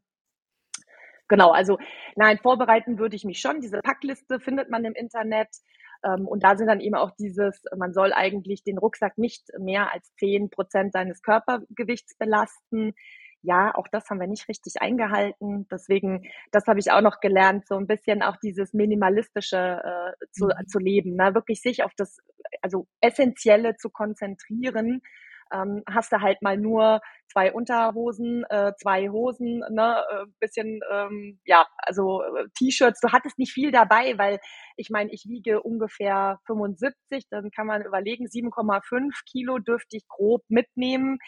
Genau, 1.30 1.52
also 1.52 1.78
nein, 2.16 2.40
vorbereiten 2.40 3.00
würde 3.00 3.16
ich 3.16 3.24
mich 3.24 3.40
schon. 3.40 3.62
Diese 3.62 3.80
Packliste 3.80 4.40
findet 4.40 4.70
man 4.70 4.84
im 4.84 4.94
Internet. 4.94 5.50
Ähm, 6.04 6.28
und 6.28 6.44
da 6.44 6.58
sind 6.58 6.68
dann 6.68 6.82
eben 6.82 6.96
auch 6.96 7.12
dieses, 7.18 7.64
man 7.78 7.94
soll 7.94 8.12
eigentlich 8.12 8.64
den 8.64 8.78
Rucksack 8.78 9.18
nicht 9.18 9.48
mehr 9.58 9.94
als 9.94 10.14
zehn 10.16 10.50
Prozent 10.50 10.92
seines 10.92 11.22
Körpergewichts 11.22 12.18
belasten 12.18 12.94
ja, 13.42 13.74
auch 13.76 13.88
das 13.88 14.10
haben 14.10 14.20
wir 14.20 14.28
nicht 14.28 14.48
richtig 14.50 14.82
eingehalten. 14.82 15.68
Deswegen, 15.72 16.28
das 16.52 16.66
habe 16.68 16.80
ich 16.80 16.92
auch 16.92 17.02
noch 17.02 17.20
gelernt, 17.20 17.68
so 17.68 17.76
ein 17.76 17.88
bisschen 17.88 18.22
auch 18.22 18.38
dieses 18.38 18.74
minimalistische 18.74 19.82
äh, 19.84 20.26
zu, 20.32 20.46
mhm. 20.46 20.68
zu 20.68 20.80
leben, 20.80 21.16
ne? 21.16 21.34
wirklich 21.34 21.62
sich 21.62 21.84
auf 21.84 21.94
das, 21.96 22.18
also 22.62 22.88
essentielle 23.02 23.76
zu 23.76 23.90
konzentrieren. 23.90 25.02
Ähm, 25.52 25.84
hast 25.90 26.12
du 26.12 26.22
halt 26.22 26.42
mal 26.42 26.58
nur 26.58 27.02
zwei 27.32 27.52
Unterhosen, 27.52 28.44
äh, 28.50 28.74
zwei 28.80 29.10
Hosen, 29.10 29.64
ne, 29.70 30.04
äh, 30.10 30.26
bisschen, 30.40 30.80
ähm, 30.92 31.40
ja, 31.46 31.66
also 31.78 32.22
äh, 32.22 32.46
T-Shirts. 32.58 33.00
Du 33.02 33.12
hattest 33.12 33.38
nicht 33.38 33.52
viel 33.52 33.72
dabei, 33.72 34.18
weil 34.18 34.40
ich 34.76 34.90
meine, 34.90 35.12
ich 35.12 35.26
wiege 35.28 35.62
ungefähr 35.62 36.40
75, 36.48 37.26
dann 37.30 37.52
kann 37.52 37.68
man 37.68 37.84
überlegen, 37.84 38.26
7,5 38.26 39.12
Kilo 39.30 39.60
dürfte 39.60 39.98
ich 39.98 40.08
grob 40.08 40.44
mitnehmen 40.50 41.20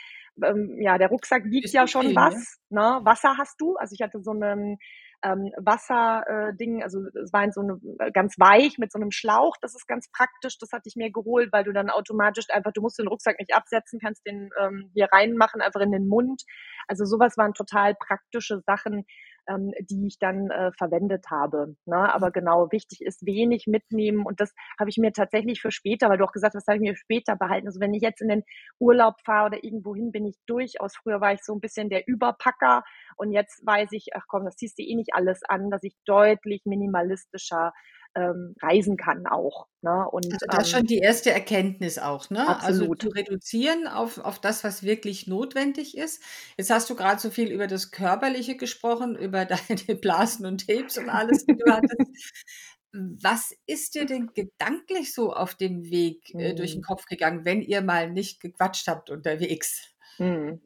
ähm, 0.44 0.78
ja, 0.82 0.98
der 0.98 1.10
Rucksack 1.10 1.46
wiegt 1.46 1.72
ja 1.72 1.88
schon 1.88 2.08
viel, 2.08 2.16
was. 2.16 2.60
Ne? 2.70 3.00
Wasser 3.04 3.38
hast 3.38 3.60
du. 3.60 3.76
Also 3.76 3.94
ich 3.94 4.02
hatte 4.02 4.22
so 4.22 4.32
einen 4.32 4.78
ähm, 5.24 5.52
Wasserding, 5.58 6.80
äh, 6.80 6.84
also 6.84 7.00
es 7.22 7.34
war 7.34 7.44
in 7.44 7.52
so 7.52 7.62
eine, 7.62 7.80
äh, 8.00 8.12
ganz 8.12 8.36
weich 8.40 8.78
mit 8.78 8.92
so 8.92 9.00
einem 9.00 9.12
Schlauch, 9.12 9.56
das 9.62 9.76
ist 9.76 9.88
ganz 9.88 10.10
praktisch, 10.12 10.58
das 10.60 10.72
hatte 10.72 10.88
ich 10.88 10.96
mir 10.96 11.12
geholt, 11.12 11.52
weil 11.52 11.64
du 11.64 11.74
dann 11.74 11.90
automatisch 11.90 12.46
einfach, 12.50 12.72
du 12.72 12.82
musst 12.82 13.00
den 13.00 13.08
Rucksack 13.08 13.40
nicht 13.40 13.54
absetzen, 13.54 14.00
kannst 14.00 14.26
den 14.26 14.50
ähm, 14.60 14.92
hier 14.94 15.10
reinmachen, 15.12 15.62
einfach 15.62 15.82
in 15.82 15.92
den 15.92 16.08
Mund. 16.08 16.44
Also 16.88 17.06
sowas 17.06 17.38
waren 17.38 17.54
total 17.54 17.96
praktische 17.96 18.62
Sachen, 18.66 19.06
ähm, 19.50 19.72
die 19.82 20.08
ich 20.08 20.20
dann 20.20 20.50
äh, 20.50 20.72
verwendet 20.78 21.26
habe. 21.30 21.76
Ne? 21.86 22.14
Aber 22.14 22.28
mhm. 22.28 22.34
genau, 22.34 22.72
wichtig 22.72 23.02
ist 23.02 23.26
wenig 23.26 23.66
mitnehmen 23.68 24.26
und 24.26 24.40
das 24.40 24.54
habe 24.80 24.90
ich 24.90 24.98
mir 24.98 25.12
tatsächlich 25.12 25.62
für 25.62 25.72
später, 25.72 26.10
weil 26.10 26.18
du 26.18 26.26
auch 26.26 26.32
gesagt 26.32 26.56
hast, 26.56 26.68
das 26.68 26.72
habe 26.72 26.78
ich 26.78 26.90
mir 26.90 26.96
später 26.96 27.36
behalten. 27.36 27.68
Also 27.68 27.80
wenn 27.80 27.94
ich 27.94 28.02
jetzt 28.02 28.22
in 28.22 28.30
den 28.30 28.44
Urlaub 28.80 29.16
fahre 29.26 29.48
oder 29.48 29.64
irgendwo 29.64 29.96
hin, 29.96 30.12
bin 30.12 30.26
ich 30.26 30.38
durchaus, 30.46 30.96
früher 30.96 31.20
war 31.20 31.34
ich 31.34 31.44
so 31.44 31.54
ein 31.54 31.60
bisschen 31.60 31.90
der 31.90 32.08
Überpacker 32.08 32.84
und 33.18 33.32
jetzt 33.32 33.66
weiß 33.66 33.92
ich, 33.92 34.10
ach 34.14 34.26
komm, 34.28 34.46
das 34.46 34.56
ziehst 34.56 34.78
du 34.78 34.84
eh 34.84 34.96
nicht 34.96 35.14
alles 35.14 35.42
an, 35.48 35.70
dass 35.70 35.84
ich 35.84 35.96
deutlich 36.06 36.62
minimalistischer 36.66 37.74
ähm, 38.16 38.56
reisen 38.62 38.98
kann 38.98 39.28
auch. 39.28 39.68
Ne? 39.82 40.06
Und, 40.10 40.26
also 40.26 40.46
das 40.50 40.64
ist 40.64 40.72
schon 40.72 40.82
ähm, 40.82 40.88
die 40.88 40.98
erste 40.98 41.32
Erkenntnis 41.32 42.00
auch, 42.00 42.30
ne? 42.30 42.48
Also 42.48 42.84
absolut. 42.84 43.04
Also 43.04 43.10
zu 43.10 43.16
reduzieren 43.16 43.88
auf, 43.88 44.18
auf 44.18 44.40
das, 44.40 44.64
was 44.64 44.84
wirklich 44.84 45.28
notwendig 45.28 45.98
ist. 45.98 46.22
Jetzt 46.58 46.70
hast 46.70 46.90
du 46.90 46.96
gerade 46.96 47.20
so 47.20 47.30
viel 47.30 47.52
über 47.52 47.68
das 47.68 47.92
Körperliche 47.92 48.58
gesprochen, 48.58 49.16
über 49.16 49.46
deine 49.46 49.96
Blasen 50.00 50.46
und 50.46 50.68
Tapes 50.68 50.98
und 50.98 51.10
alles, 51.10 51.46
die 51.46 51.56
du 51.56 51.72
hattest. 51.72 51.96
Was 52.92 53.54
ist 53.68 53.94
dir 53.94 54.08
denn 54.08 54.32
gedanklich 54.34 55.14
so 55.14 55.32
auf 55.32 55.54
dem 55.54 55.92
Weg 55.92 56.34
äh, 56.34 56.56
durch 56.56 56.72
den 56.72 56.82
hm. 56.82 56.88
Kopf 56.88 57.06
gegangen, 57.06 57.46
wenn 57.46 57.62
ihr 57.62 57.84
mal 57.84 58.10
nicht 58.10 58.42
gequatscht 58.42 58.88
habt 58.88 59.12
unterwegs? 59.12 59.94
Mhm. 60.18 60.60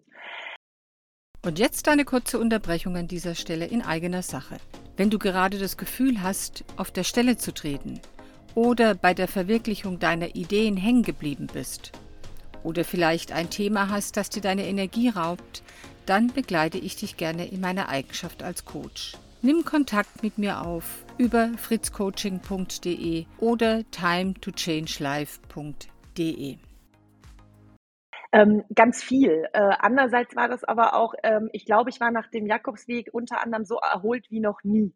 Und 1.46 1.60
jetzt 1.60 1.90
eine 1.90 2.06
kurze 2.06 2.40
Unterbrechung 2.40 2.96
an 2.96 3.10
dieser 3.10 3.36
Stelle 3.36 3.66
in 3.66 3.82
eigener 3.82 4.22
Sache. 4.22 4.56
Wenn 4.96 5.10
du 5.10 5.18
gerade 5.18 5.58
das 5.58 5.78
Gefühl 5.78 6.22
hast, 6.22 6.64
auf 6.78 6.92
der 6.92 7.04
Stelle 7.04 7.38
zu 7.38 7.52
treten 7.54 8.00
oder 8.54 8.94
bei 8.94 9.14
der 9.14 9.28
Verwirklichung 9.28 10.00
deiner 10.00 10.36
Ideen 10.36 10.78
hängen 10.78 11.04
geblieben 11.04 11.48
bist 11.52 11.92
oder 12.64 12.86
vielleicht 12.86 13.32
ein 13.32 13.50
Thema 13.50 13.90
hast, 13.90 14.18
das 14.18 14.30
dir 14.30 14.42
deine 14.42 14.68
Energie 14.68 15.10
raubt, 15.10 15.64
dann 16.06 16.28
begleite 16.28 16.78
ich 16.78 16.96
dich 16.96 17.18
gerne 17.18 17.48
in 17.48 17.62
meiner 17.62 17.90
Eigenschaft 17.90 18.44
als 18.44 18.66
Coach. 18.66 19.14
Nimm 19.42 19.66
Kontakt 19.66 20.22
mit 20.22 20.38
mir 20.38 20.62
auf 20.62 20.86
über 21.18 21.50
fritzcoaching.de 21.58 23.26
oder 23.40 23.82
timetochange.life.de. 23.92 26.58
Ähm, 28.34 28.64
ganz 28.74 29.04
viel. 29.04 29.46
Äh, 29.54 29.60
andererseits 29.80 30.36
war 30.36 30.50
das 30.50 30.64
aber 30.64 30.96
auch, 30.96 31.14
ähm, 31.24 31.50
ich 31.54 31.66
glaube, 31.66 31.92
ich 31.92 32.00
war 32.02 32.12
nach 32.12 32.28
dem 32.32 32.48
Jakobsweg 32.48 33.10
unter 33.14 33.42
anderem 33.44 33.64
so 33.64 33.78
erholt 33.78 34.26
wie 34.32 34.40
noch 34.40 34.64
nie 34.64 34.92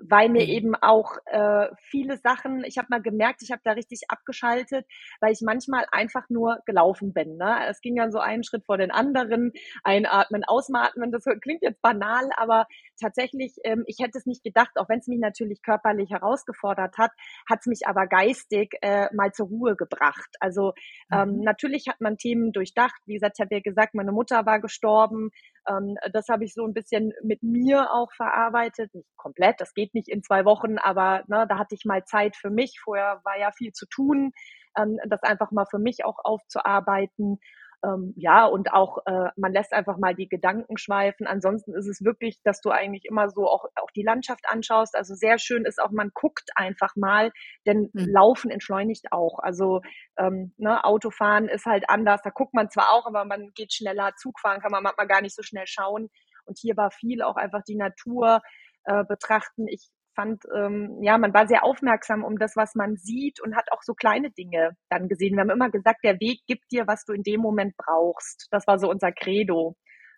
weil 0.00 0.28
mir 0.28 0.44
mhm. 0.44 0.50
eben 0.50 0.74
auch 0.74 1.16
äh, 1.26 1.68
viele 1.82 2.16
Sachen, 2.18 2.64
ich 2.64 2.78
habe 2.78 2.88
mal 2.90 3.02
gemerkt, 3.02 3.42
ich 3.42 3.50
habe 3.50 3.62
da 3.64 3.72
richtig 3.72 4.02
abgeschaltet, 4.08 4.86
weil 5.20 5.32
ich 5.32 5.40
manchmal 5.42 5.86
einfach 5.92 6.28
nur 6.28 6.58
gelaufen 6.66 7.12
bin. 7.12 7.36
Ne? 7.36 7.66
Es 7.68 7.80
ging 7.80 7.96
dann 7.96 8.12
so 8.12 8.18
einen 8.18 8.44
Schritt 8.44 8.64
vor 8.64 8.78
den 8.78 8.90
anderen, 8.90 9.52
einatmen, 9.84 10.44
ausatmen, 10.44 11.12
das 11.12 11.24
klingt 11.42 11.62
jetzt 11.62 11.82
banal, 11.82 12.30
aber 12.36 12.66
tatsächlich, 13.00 13.56
ähm, 13.64 13.84
ich 13.86 13.98
hätte 14.00 14.18
es 14.18 14.26
nicht 14.26 14.44
gedacht, 14.44 14.72
auch 14.76 14.88
wenn 14.88 15.00
es 15.00 15.08
mich 15.08 15.20
natürlich 15.20 15.62
körperlich 15.62 16.10
herausgefordert 16.10 16.98
hat, 16.98 17.12
hat 17.48 17.60
es 17.60 17.66
mich 17.66 17.86
aber 17.86 18.06
geistig 18.06 18.74
äh, 18.82 19.08
mal 19.14 19.32
zur 19.32 19.48
Ruhe 19.48 19.76
gebracht. 19.76 20.36
Also 20.40 20.72
ähm, 21.12 21.36
mhm. 21.36 21.40
natürlich 21.40 21.88
hat 21.88 22.00
man 22.00 22.16
Themen 22.16 22.52
durchdacht, 22.52 23.00
wie 23.06 23.14
gesagt, 23.14 23.36
ich 23.38 23.44
habe 23.44 23.54
ja 23.54 23.60
gesagt, 23.60 23.94
meine 23.94 24.12
Mutter 24.12 24.46
war 24.46 24.60
gestorben, 24.60 25.30
ähm, 25.68 25.96
das 26.12 26.28
habe 26.28 26.44
ich 26.44 26.54
so 26.54 26.64
ein 26.64 26.74
bisschen 26.74 27.12
mit 27.22 27.42
mir 27.42 27.92
auch 27.92 28.12
verarbeitet, 28.12 28.94
nicht 28.94 29.08
komplett, 29.16 29.60
das 29.60 29.74
geht 29.74 29.94
nicht 29.94 30.08
in 30.08 30.22
zwei 30.22 30.44
Wochen, 30.44 30.78
aber 30.78 31.22
ne, 31.28 31.46
da 31.48 31.58
hatte 31.58 31.74
ich 31.74 31.84
mal 31.84 32.04
Zeit 32.04 32.36
für 32.36 32.50
mich. 32.50 32.80
Vorher 32.82 33.20
war 33.24 33.38
ja 33.38 33.50
viel 33.52 33.72
zu 33.72 33.86
tun, 33.86 34.32
ähm, 34.76 34.98
das 35.08 35.22
einfach 35.22 35.50
mal 35.50 35.66
für 35.70 35.78
mich 35.78 36.04
auch 36.04 36.18
aufzuarbeiten. 36.22 37.38
Ähm, 37.82 38.12
ja, 38.16 38.44
und 38.44 38.72
auch 38.72 38.98
äh, 39.06 39.30
man 39.36 39.52
lässt 39.52 39.72
einfach 39.72 39.96
mal 39.96 40.14
die 40.14 40.28
Gedanken 40.28 40.76
schweifen. 40.76 41.26
Ansonsten 41.26 41.74
ist 41.74 41.86
es 41.86 42.04
wirklich, 42.04 42.42
dass 42.42 42.60
du 42.60 42.70
eigentlich 42.70 43.06
immer 43.06 43.30
so 43.30 43.48
auch, 43.48 43.64
auch 43.76 43.90
die 43.96 44.02
Landschaft 44.02 44.44
anschaust. 44.48 44.94
Also 44.94 45.14
sehr 45.14 45.38
schön 45.38 45.64
ist 45.64 45.80
auch, 45.80 45.90
man 45.90 46.10
guckt 46.12 46.50
einfach 46.56 46.94
mal, 46.96 47.32
denn 47.66 47.90
mhm. 47.92 48.06
Laufen 48.12 48.50
entschleunigt 48.50 49.12
auch. 49.12 49.38
Also 49.38 49.80
ähm, 50.18 50.52
ne, 50.58 50.84
Autofahren 50.84 51.48
ist 51.48 51.64
halt 51.64 51.88
anders. 51.88 52.20
Da 52.22 52.30
guckt 52.30 52.54
man 52.54 52.70
zwar 52.70 52.92
auch, 52.92 53.06
aber 53.06 53.24
man 53.24 53.52
geht 53.54 53.72
schneller. 53.72 54.12
Zugfahren 54.16 54.60
kann 54.60 54.72
man 54.72 54.82
manchmal 54.82 55.08
gar 55.08 55.22
nicht 55.22 55.34
so 55.34 55.42
schnell 55.42 55.66
schauen. 55.66 56.10
Und 56.44 56.58
hier 56.58 56.76
war 56.76 56.90
viel 56.90 57.22
auch 57.22 57.36
einfach 57.36 57.62
die 57.66 57.76
Natur 57.76 58.40
äh, 58.84 59.04
betrachten. 59.04 59.68
Ich 59.68 59.88
fand, 60.14 60.42
ähm, 60.54 60.98
ja, 61.02 61.18
man 61.18 61.34
war 61.34 61.46
sehr 61.46 61.64
aufmerksam 61.64 62.24
um 62.24 62.38
das, 62.38 62.56
was 62.56 62.74
man 62.74 62.96
sieht 62.96 63.40
und 63.40 63.56
hat 63.56 63.72
auch 63.72 63.82
so 63.82 63.94
kleine 63.94 64.30
Dinge 64.30 64.70
dann 64.88 65.08
gesehen. 65.08 65.34
Wir 65.34 65.40
haben 65.40 65.50
immer 65.50 65.70
gesagt, 65.70 66.04
der 66.04 66.20
Weg 66.20 66.40
gibt 66.46 66.70
dir, 66.72 66.86
was 66.86 67.04
du 67.04 67.12
in 67.12 67.22
dem 67.22 67.40
Moment 67.40 67.76
brauchst. 67.76 68.48
Das 68.50 68.66
war 68.66 68.78
so 68.78 68.90
unser 68.90 69.12
Credo. 69.12 69.76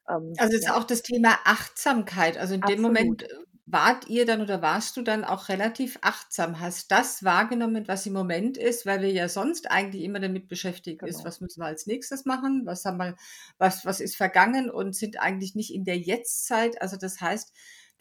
Ähm, 0.09 0.33
also 0.39 0.55
jetzt 0.55 0.67
ja. 0.67 0.77
auch 0.77 0.85
das 0.85 1.03
Thema 1.03 1.39
Achtsamkeit. 1.45 2.39
Also 2.39 2.55
in 2.55 2.63
Absolut. 2.63 2.79
dem 2.79 2.83
Moment, 2.83 3.25
wart 3.67 4.09
ihr 4.09 4.27
dann 4.27 4.43
oder 4.43 4.61
warst 4.61 4.97
du 4.97 5.03
dann 5.03 5.25
auch 5.25 5.49
relativ 5.49 5.99
achtsam? 6.03 6.61
Hast 6.61 6.91
das 6.91 7.25
wahrgenommen, 7.25 7.87
was 7.87 8.07
im 8.07 8.13
Moment 8.13 8.59
ist, 8.59 8.87
weil 8.87 9.03
wir 9.03 9.11
ja 9.11 9.29
sonst 9.29 9.71
eigentlich 9.71 10.03
immer 10.03 10.21
damit 10.21 10.49
beschäftigt 10.49 11.01
genau. 11.01 11.11
ist, 11.11 11.25
was 11.25 11.41
müssen 11.41 11.61
wir 11.61 11.67
als 11.67 11.87
nächstes 11.87 12.25
machen, 12.25 12.63
was 12.67 12.85
haben 12.85 12.99
wir, 12.99 13.17
was, 13.59 13.87
was 13.87 14.01
ist 14.01 14.17
vergangen 14.17 14.69
und 14.71 14.95
sind 14.95 15.21
eigentlich 15.21 15.55
nicht 15.55 15.73
in 15.73 15.85
der 15.85 15.99
Jetztzeit. 15.99 16.81
Also 16.83 16.97
das 16.97 17.21
heißt, 17.21 17.53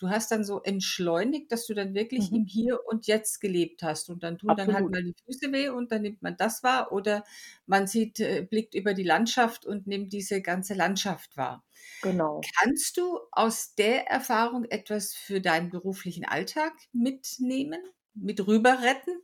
du 0.01 0.10
hast 0.10 0.31
dann 0.31 0.43
so 0.43 0.62
entschleunigt, 0.62 1.51
dass 1.51 1.67
du 1.67 1.74
dann 1.74 1.93
wirklich 1.93 2.31
mhm. 2.31 2.38
im 2.38 2.46
Hier 2.46 2.79
und 2.88 3.05
Jetzt 3.05 3.39
gelebt 3.39 3.84
hast. 3.84 4.10
Und 4.10 4.24
dann 4.24 4.38
tun 4.38 4.50
Absolut. 4.50 4.67
dann 4.67 4.75
halt 4.75 4.91
mal 4.91 5.03
die 5.03 5.15
Füße 5.25 5.51
weh 5.51 5.70
und 5.70 5.91
dann 5.91 6.01
nimmt 6.01 6.22
man 6.22 6.36
das 6.38 6.63
wahr 6.63 6.91
oder 6.91 7.24
man 7.67 7.86
sieht, 7.88 8.20
äh, 8.20 8.41
blickt 8.50 8.74
über 8.74 8.93
die 8.93 9.03
Landschaft 9.03 9.65
und 9.65 9.86
nimmt 9.86 10.12
diese 10.12 10.41
ganze 10.41 10.74
Landschaft 10.74 11.38
wahr. 11.38 11.63
Genau. 12.01 12.41
Kannst 12.60 12.98
du 12.98 13.20
aus 13.31 13.75
der 13.75 14.08
Erfahrung 14.08 14.65
etwas 14.65 15.13
für 15.13 15.39
deinen 15.39 15.70
beruflichen 15.70 16.25
Alltag 16.25 16.74
mitnehmen, 16.91 17.81
mit 18.15 18.46
rüber 18.48 18.81
retten? 18.81 19.22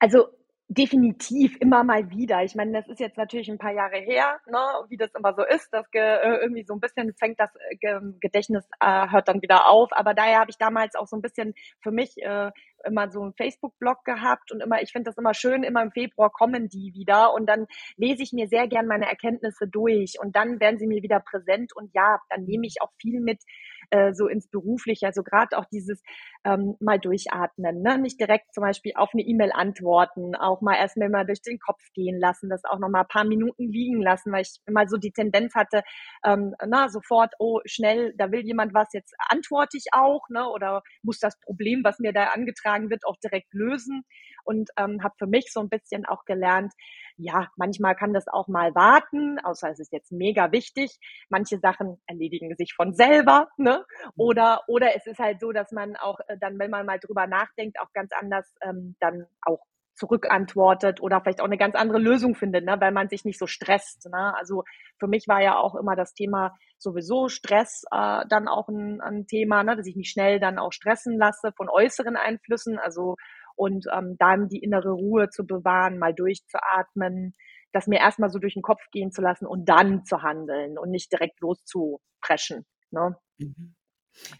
Also 0.00 0.28
Definitiv 0.70 1.56
immer 1.60 1.82
mal 1.82 2.10
wieder. 2.10 2.42
Ich 2.44 2.54
meine, 2.54 2.72
das 2.72 2.88
ist 2.88 3.00
jetzt 3.00 3.16
natürlich 3.16 3.50
ein 3.50 3.56
paar 3.56 3.72
Jahre 3.72 3.96
her, 3.96 4.38
ne, 4.46 4.58
wie 4.90 4.98
das 4.98 5.14
immer 5.14 5.32
so 5.32 5.42
ist. 5.42 5.70
Das 5.72 5.90
ge, 5.90 6.02
äh, 6.02 6.42
irgendwie 6.42 6.62
so 6.66 6.74
ein 6.74 6.80
bisschen 6.80 7.14
fängt 7.14 7.40
das 7.40 7.50
äh, 7.70 8.00
Gedächtnis 8.20 8.68
äh, 8.78 9.10
hört 9.10 9.28
dann 9.28 9.40
wieder 9.40 9.66
auf. 9.66 9.88
Aber 9.92 10.12
daher 10.12 10.40
habe 10.40 10.50
ich 10.50 10.58
damals 10.58 10.94
auch 10.94 11.06
so 11.06 11.16
ein 11.16 11.22
bisschen 11.22 11.54
für 11.80 11.90
mich 11.90 12.18
äh, 12.18 12.50
immer 12.84 13.10
so 13.10 13.22
einen 13.22 13.32
Facebook-Blog 13.32 14.04
gehabt 14.04 14.52
und 14.52 14.62
immer, 14.62 14.82
ich 14.82 14.92
finde 14.92 15.08
das 15.08 15.16
immer 15.16 15.32
schön, 15.32 15.62
immer 15.62 15.82
im 15.82 15.90
Februar 15.90 16.30
kommen 16.30 16.68
die 16.68 16.92
wieder 16.94 17.32
und 17.32 17.46
dann 17.46 17.66
lese 17.96 18.22
ich 18.22 18.32
mir 18.32 18.46
sehr 18.46 18.68
gern 18.68 18.86
meine 18.86 19.08
Erkenntnisse 19.08 19.66
durch 19.66 20.16
und 20.20 20.36
dann 20.36 20.60
werden 20.60 20.78
sie 20.78 20.86
mir 20.86 21.02
wieder 21.02 21.20
präsent 21.20 21.74
und 21.74 21.94
ja, 21.94 22.20
dann 22.28 22.44
nehme 22.44 22.66
ich 22.66 22.76
auch 22.82 22.92
viel 23.00 23.20
mit 23.20 23.42
äh, 23.90 24.12
so 24.12 24.28
ins 24.28 24.48
Berufliche, 24.48 25.06
also 25.06 25.22
gerade 25.22 25.56
auch 25.56 25.64
dieses 25.66 26.02
ähm, 26.44 26.76
mal 26.80 26.98
durchatmen, 26.98 27.82
ne? 27.82 27.98
nicht 27.98 28.20
direkt 28.20 28.52
zum 28.54 28.62
Beispiel 28.62 28.92
auf 28.96 29.10
eine 29.12 29.22
E-Mail 29.22 29.52
antworten, 29.52 30.34
auch 30.34 30.60
mal 30.60 30.76
erstmal 30.76 31.08
mal 31.08 31.24
durch 31.24 31.42
den 31.42 31.58
Kopf 31.58 31.80
gehen 31.94 32.18
lassen, 32.18 32.48
das 32.50 32.64
auch 32.64 32.78
noch 32.78 32.88
mal 32.88 33.02
ein 33.02 33.08
paar 33.08 33.24
Minuten 33.24 33.70
liegen 33.70 34.02
lassen, 34.02 34.32
weil 34.32 34.42
ich 34.42 34.60
immer 34.66 34.86
so 34.88 34.96
die 34.96 35.12
Tendenz 35.12 35.54
hatte, 35.54 35.82
ähm, 36.24 36.54
na 36.66 36.88
sofort, 36.88 37.34
oh 37.38 37.60
schnell, 37.64 38.14
da 38.16 38.30
will 38.30 38.40
jemand 38.40 38.74
was, 38.74 38.88
jetzt 38.92 39.14
antworte 39.28 39.76
ich 39.76 39.86
auch, 39.92 40.28
ne? 40.28 40.48
oder 40.48 40.82
muss 41.02 41.18
das 41.18 41.38
Problem, 41.40 41.82
was 41.84 41.98
mir 41.98 42.12
da 42.12 42.28
angetragen 42.28 42.90
wird, 42.90 43.04
auch 43.06 43.16
direkt 43.22 43.52
lösen 43.54 44.04
und 44.48 44.70
ähm, 44.78 45.02
habe 45.02 45.14
für 45.18 45.26
mich 45.26 45.52
so 45.52 45.60
ein 45.60 45.68
bisschen 45.68 46.06
auch 46.06 46.24
gelernt, 46.24 46.72
ja, 47.18 47.48
manchmal 47.56 47.94
kann 47.94 48.14
das 48.14 48.28
auch 48.28 48.48
mal 48.48 48.74
warten, 48.74 49.38
außer 49.40 49.70
es 49.70 49.78
ist 49.78 49.92
jetzt 49.92 50.10
mega 50.10 50.52
wichtig. 50.52 50.98
Manche 51.28 51.58
Sachen 51.58 52.00
erledigen 52.06 52.56
sich 52.56 52.72
von 52.74 52.94
selber, 52.94 53.48
ne? 53.58 53.84
Mhm. 54.04 54.10
Oder, 54.16 54.62
oder 54.66 54.96
es 54.96 55.06
ist 55.06 55.18
halt 55.18 55.40
so, 55.40 55.52
dass 55.52 55.70
man 55.70 55.96
auch 55.96 56.18
äh, 56.28 56.38
dann, 56.40 56.58
wenn 56.58 56.70
man 56.70 56.86
mal 56.86 56.98
drüber 56.98 57.26
nachdenkt, 57.26 57.78
auch 57.78 57.92
ganz 57.92 58.12
anders 58.18 58.54
ähm, 58.62 58.96
dann 59.00 59.26
auch 59.42 59.60
zurückantwortet 59.98 61.02
oder 61.02 61.20
vielleicht 61.20 61.40
auch 61.40 61.46
eine 61.46 61.58
ganz 61.58 61.74
andere 61.74 61.98
Lösung 61.98 62.36
findet, 62.36 62.64
ne, 62.64 62.76
weil 62.80 62.92
man 62.92 63.08
sich 63.08 63.24
nicht 63.24 63.38
so 63.38 63.48
stresst. 63.48 64.08
Ne? 64.10 64.32
Also 64.36 64.62
für 64.98 65.08
mich 65.08 65.26
war 65.26 65.42
ja 65.42 65.58
auch 65.58 65.74
immer 65.74 65.96
das 65.96 66.14
Thema 66.14 66.56
sowieso 66.78 67.28
Stress 67.28 67.82
äh, 67.90 68.24
dann 68.28 68.46
auch 68.46 68.68
ein, 68.68 69.00
ein 69.00 69.26
Thema, 69.26 69.64
ne, 69.64 69.76
dass 69.76 69.86
ich 69.86 69.96
mich 69.96 70.10
schnell 70.10 70.38
dann 70.38 70.58
auch 70.58 70.72
stressen 70.72 71.18
lasse 71.18 71.50
von 71.56 71.68
äußeren 71.68 72.16
Einflüssen. 72.16 72.78
Also 72.78 73.16
und 73.58 73.86
ähm, 73.92 74.16
dann 74.18 74.48
die 74.48 74.62
innere 74.62 74.92
Ruhe 74.92 75.30
zu 75.30 75.44
bewahren, 75.44 75.98
mal 75.98 76.14
durchzuatmen, 76.14 77.34
das 77.72 77.86
mir 77.86 77.98
erstmal 77.98 78.30
so 78.30 78.38
durch 78.38 78.54
den 78.54 78.62
Kopf 78.62 78.80
gehen 78.92 79.10
zu 79.10 79.20
lassen 79.20 79.46
und 79.46 79.68
dann 79.68 80.04
zu 80.04 80.22
handeln 80.22 80.78
und 80.78 80.90
nicht 80.90 81.12
direkt 81.12 81.40
loszupreschen. 81.40 82.64
Ne? 82.90 83.16
Mhm. 83.38 83.74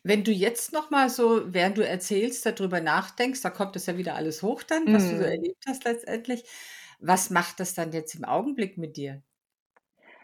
Wenn 0.02 0.24
du 0.24 0.32
jetzt 0.32 0.72
noch 0.72 0.90
mal 0.90 1.08
so, 1.08 1.52
während 1.52 1.78
du 1.78 1.86
erzählst, 1.86 2.46
darüber 2.46 2.80
nachdenkst, 2.80 3.42
da 3.42 3.50
kommt 3.50 3.76
es 3.76 3.86
ja 3.86 3.96
wieder 3.96 4.14
alles 4.14 4.42
hoch 4.42 4.62
dann, 4.62 4.92
was 4.92 5.04
du 5.04 5.16
so 5.16 5.22
mhm. 5.22 5.30
erlebt 5.30 5.64
hast 5.66 5.84
letztendlich. 5.84 6.44
Was 7.00 7.30
macht 7.30 7.60
das 7.60 7.74
dann 7.74 7.92
jetzt 7.92 8.14
im 8.14 8.24
Augenblick 8.24 8.78
mit 8.78 8.96
dir? 8.96 9.22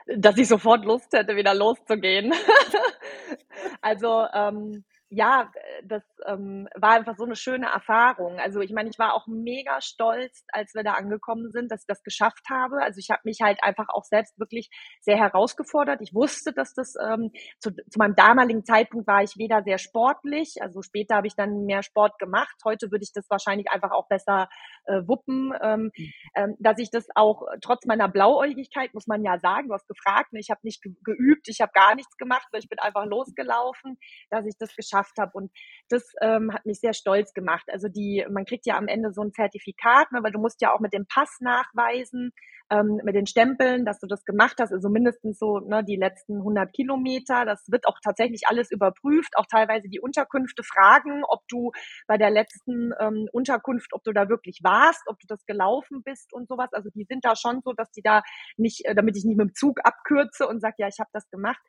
Dass 0.06 0.36
ich 0.38 0.48
sofort 0.48 0.84
Lust 0.84 1.12
hätte, 1.12 1.36
wieder 1.36 1.54
loszugehen. 1.54 2.32
also 3.80 4.26
ähm, 4.32 4.84
ja, 5.08 5.52
das 5.84 6.02
ähm, 6.26 6.68
war 6.74 6.92
einfach 6.92 7.16
so 7.16 7.24
eine 7.24 7.36
schöne 7.36 7.66
Erfahrung. 7.66 8.38
Also 8.38 8.60
ich 8.60 8.72
meine, 8.72 8.90
ich 8.90 8.98
war 8.98 9.14
auch 9.14 9.26
mega 9.26 9.80
stolz, 9.80 10.44
als 10.48 10.74
wir 10.74 10.82
da 10.82 10.92
angekommen 10.92 11.50
sind, 11.50 11.70
dass 11.70 11.82
ich 11.82 11.86
das 11.86 12.02
geschafft 12.02 12.46
habe. 12.50 12.82
Also 12.82 12.98
ich 12.98 13.10
habe 13.10 13.20
mich 13.24 13.40
halt 13.42 13.62
einfach 13.62 13.88
auch 13.88 14.04
selbst 14.04 14.38
wirklich 14.38 14.70
sehr 15.00 15.16
herausgefordert. 15.16 16.00
Ich 16.02 16.14
wusste, 16.14 16.52
dass 16.52 16.74
das 16.74 16.94
ähm, 17.00 17.30
zu, 17.58 17.70
zu 17.74 17.98
meinem 17.98 18.14
damaligen 18.16 18.64
Zeitpunkt 18.64 19.06
war 19.06 19.22
ich 19.22 19.36
weder 19.36 19.62
sehr 19.62 19.78
sportlich, 19.78 20.56
also 20.60 20.82
später 20.82 21.16
habe 21.16 21.26
ich 21.26 21.36
dann 21.36 21.64
mehr 21.64 21.82
Sport 21.82 22.18
gemacht. 22.18 22.56
Heute 22.64 22.90
würde 22.90 23.04
ich 23.04 23.12
das 23.12 23.28
wahrscheinlich 23.28 23.70
einfach 23.70 23.90
auch 23.90 24.08
besser 24.08 24.48
äh, 24.86 25.02
wuppen, 25.06 25.52
ähm, 25.62 25.90
ähm, 26.34 26.56
dass 26.58 26.78
ich 26.78 26.90
das 26.90 27.06
auch 27.14 27.42
trotz 27.60 27.86
meiner 27.86 28.08
Blauäugigkeit 28.08 28.94
muss 28.94 29.06
man 29.06 29.24
ja 29.24 29.38
sagen. 29.40 29.68
Du 29.68 29.74
hast 29.74 29.88
gefragt, 29.88 30.32
ne? 30.32 30.40
ich 30.40 30.50
habe 30.50 30.60
nicht 30.62 30.82
geübt, 31.04 31.48
ich 31.48 31.60
habe 31.60 31.72
gar 31.72 31.94
nichts 31.94 32.16
gemacht, 32.16 32.46
ich 32.52 32.68
bin 32.68 32.78
einfach 32.78 33.04
losgelaufen, 33.06 33.98
dass 34.30 34.46
ich 34.46 34.56
das 34.58 34.74
geschafft 34.74 35.18
habe. 35.18 35.32
Und 35.34 35.50
das 35.88 36.13
ähm, 36.20 36.52
hat 36.52 36.66
mich 36.66 36.80
sehr 36.80 36.94
stolz 36.94 37.32
gemacht. 37.32 37.64
Also 37.70 37.88
die, 37.88 38.24
man 38.30 38.44
kriegt 38.44 38.66
ja 38.66 38.76
am 38.76 38.88
Ende 38.88 39.12
so 39.12 39.22
ein 39.22 39.32
Zertifikat, 39.32 40.12
ne, 40.12 40.20
weil 40.22 40.32
du 40.32 40.40
musst 40.40 40.60
ja 40.60 40.72
auch 40.72 40.80
mit 40.80 40.92
dem 40.92 41.06
Pass 41.06 41.38
nachweisen, 41.40 42.32
ähm, 42.70 43.00
mit 43.04 43.14
den 43.14 43.26
Stempeln, 43.26 43.84
dass 43.84 43.98
du 43.98 44.06
das 44.06 44.24
gemacht 44.24 44.56
hast, 44.58 44.72
also 44.72 44.88
mindestens 44.88 45.38
so 45.38 45.58
ne, 45.58 45.84
die 45.84 45.96
letzten 45.96 46.38
100 46.38 46.72
Kilometer. 46.72 47.44
Das 47.44 47.64
wird 47.68 47.86
auch 47.86 47.98
tatsächlich 48.02 48.42
alles 48.46 48.70
überprüft, 48.70 49.36
auch 49.36 49.46
teilweise 49.46 49.88
die 49.88 50.00
Unterkünfte 50.00 50.62
fragen, 50.62 51.22
ob 51.28 51.46
du 51.48 51.72
bei 52.06 52.16
der 52.16 52.30
letzten 52.30 52.92
ähm, 53.00 53.28
Unterkunft, 53.32 53.92
ob 53.92 54.02
du 54.04 54.12
da 54.12 54.28
wirklich 54.28 54.60
warst, 54.62 55.02
ob 55.06 55.18
du 55.20 55.26
das 55.26 55.44
gelaufen 55.46 56.02
bist 56.04 56.32
und 56.32 56.48
sowas. 56.48 56.68
Also 56.72 56.90
die 56.94 57.04
sind 57.04 57.24
da 57.24 57.36
schon 57.36 57.60
so, 57.64 57.72
dass 57.72 57.90
die 57.90 58.02
da 58.02 58.22
nicht, 58.56 58.84
äh, 58.86 58.94
damit 58.94 59.16
ich 59.16 59.24
nicht 59.24 59.36
mit 59.36 59.48
dem 59.48 59.54
Zug 59.54 59.80
abkürze 59.84 60.46
und 60.46 60.60
sage, 60.60 60.76
ja, 60.78 60.88
ich 60.88 60.98
habe 61.00 61.10
das 61.12 61.28
gemacht 61.30 61.60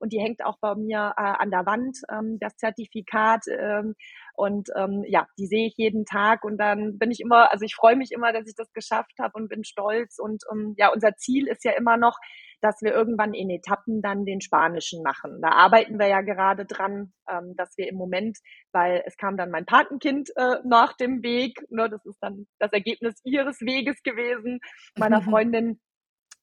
und 0.00 0.12
die 0.12 0.20
hängt 0.20 0.44
auch 0.44 0.58
bei 0.60 0.74
mir 0.74 1.14
äh, 1.16 1.22
an 1.22 1.50
der 1.50 1.66
Wand, 1.66 1.98
ähm, 2.10 2.38
das 2.40 2.56
Zertifikat. 2.56 3.44
Ähm, 3.48 3.94
und 4.34 4.68
ähm, 4.76 5.04
ja, 5.06 5.26
die 5.38 5.46
sehe 5.46 5.66
ich 5.66 5.74
jeden 5.76 6.04
Tag 6.04 6.44
und 6.44 6.58
dann 6.58 6.98
bin 6.98 7.10
ich 7.10 7.20
immer, 7.20 7.52
also 7.52 7.64
ich 7.64 7.74
freue 7.74 7.96
mich 7.96 8.10
immer, 8.10 8.32
dass 8.32 8.48
ich 8.48 8.54
das 8.56 8.72
geschafft 8.72 9.14
habe 9.20 9.32
und 9.34 9.48
bin 9.48 9.64
stolz. 9.64 10.18
Und 10.18 10.42
ähm, 10.50 10.74
ja, 10.76 10.92
unser 10.92 11.14
Ziel 11.16 11.46
ist 11.46 11.64
ja 11.64 11.72
immer 11.72 11.96
noch, 11.96 12.18
dass 12.64 12.80
wir 12.80 12.94
irgendwann 12.94 13.34
in 13.34 13.50
Etappen 13.50 14.00
dann 14.00 14.24
den 14.24 14.40
Spanischen 14.40 15.02
machen. 15.02 15.40
Da 15.42 15.50
arbeiten 15.50 15.98
wir 15.98 16.06
ja 16.06 16.22
gerade 16.22 16.64
dran, 16.64 17.12
ähm, 17.28 17.54
dass 17.56 17.76
wir 17.76 17.88
im 17.88 17.96
Moment, 17.96 18.38
weil 18.72 19.02
es 19.06 19.18
kam 19.18 19.36
dann 19.36 19.50
mein 19.50 19.66
Patenkind 19.66 20.30
äh, 20.36 20.56
nach 20.64 20.96
dem 20.96 21.22
Weg, 21.22 21.60
ne, 21.70 21.90
das 21.90 22.04
ist 22.06 22.18
dann 22.22 22.46
das 22.58 22.72
Ergebnis 22.72 23.20
ihres 23.22 23.60
Weges 23.60 24.02
gewesen, 24.02 24.60
meiner 24.96 25.20
Freundin, 25.22 25.78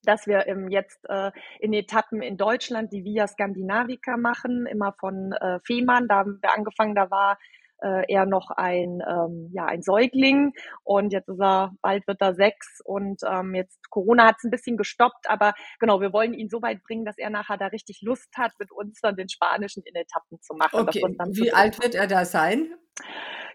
dass 0.03 0.27
wir 0.27 0.47
ähm, 0.47 0.69
jetzt 0.69 1.07
äh, 1.09 1.31
in 1.59 1.73
Etappen 1.73 2.21
in 2.21 2.37
Deutschland 2.37 2.91
die 2.91 3.03
Via 3.03 3.27
Skandinavica 3.27 4.17
machen, 4.17 4.65
immer 4.65 4.93
von 4.93 5.33
äh, 5.33 5.59
Fehmarn, 5.63 6.07
da 6.07 6.17
haben 6.17 6.39
wir 6.41 6.53
angefangen, 6.55 6.95
da 6.95 7.11
war 7.11 7.37
äh, 7.81 8.03
er 8.07 8.25
noch 8.25 8.49
ein, 8.51 9.01
ähm, 9.07 9.49
ja, 9.53 9.65
ein 9.65 9.81
Säugling 9.81 10.53
und 10.83 11.13
jetzt 11.13 11.29
ist 11.29 11.41
er, 11.41 11.73
bald 11.81 12.07
wird 12.07 12.21
er 12.21 12.33
sechs 12.33 12.79
und 12.83 13.21
ähm, 13.27 13.55
jetzt 13.55 13.89
Corona 13.89 14.27
hat 14.27 14.35
es 14.37 14.43
ein 14.43 14.51
bisschen 14.51 14.77
gestoppt, 14.77 15.29
aber 15.29 15.53
genau, 15.79 16.01
wir 16.01 16.13
wollen 16.13 16.33
ihn 16.33 16.49
so 16.49 16.61
weit 16.61 16.83
bringen, 16.83 17.05
dass 17.05 17.17
er 17.17 17.29
nachher 17.29 17.57
da 17.57 17.67
richtig 17.67 18.01
Lust 18.01 18.29
hat, 18.37 18.51
mit 18.59 18.71
uns 18.71 18.99
dann 19.01 19.15
den 19.15 19.29
Spanischen 19.29 19.83
in 19.83 19.95
Etappen 19.95 20.39
zu 20.41 20.53
machen. 20.53 20.79
Okay. 20.79 21.01
Wie 21.31 21.53
alt 21.53 21.81
wird 21.81 21.95
er 21.95 22.07
da 22.07 22.25
sein? 22.25 22.73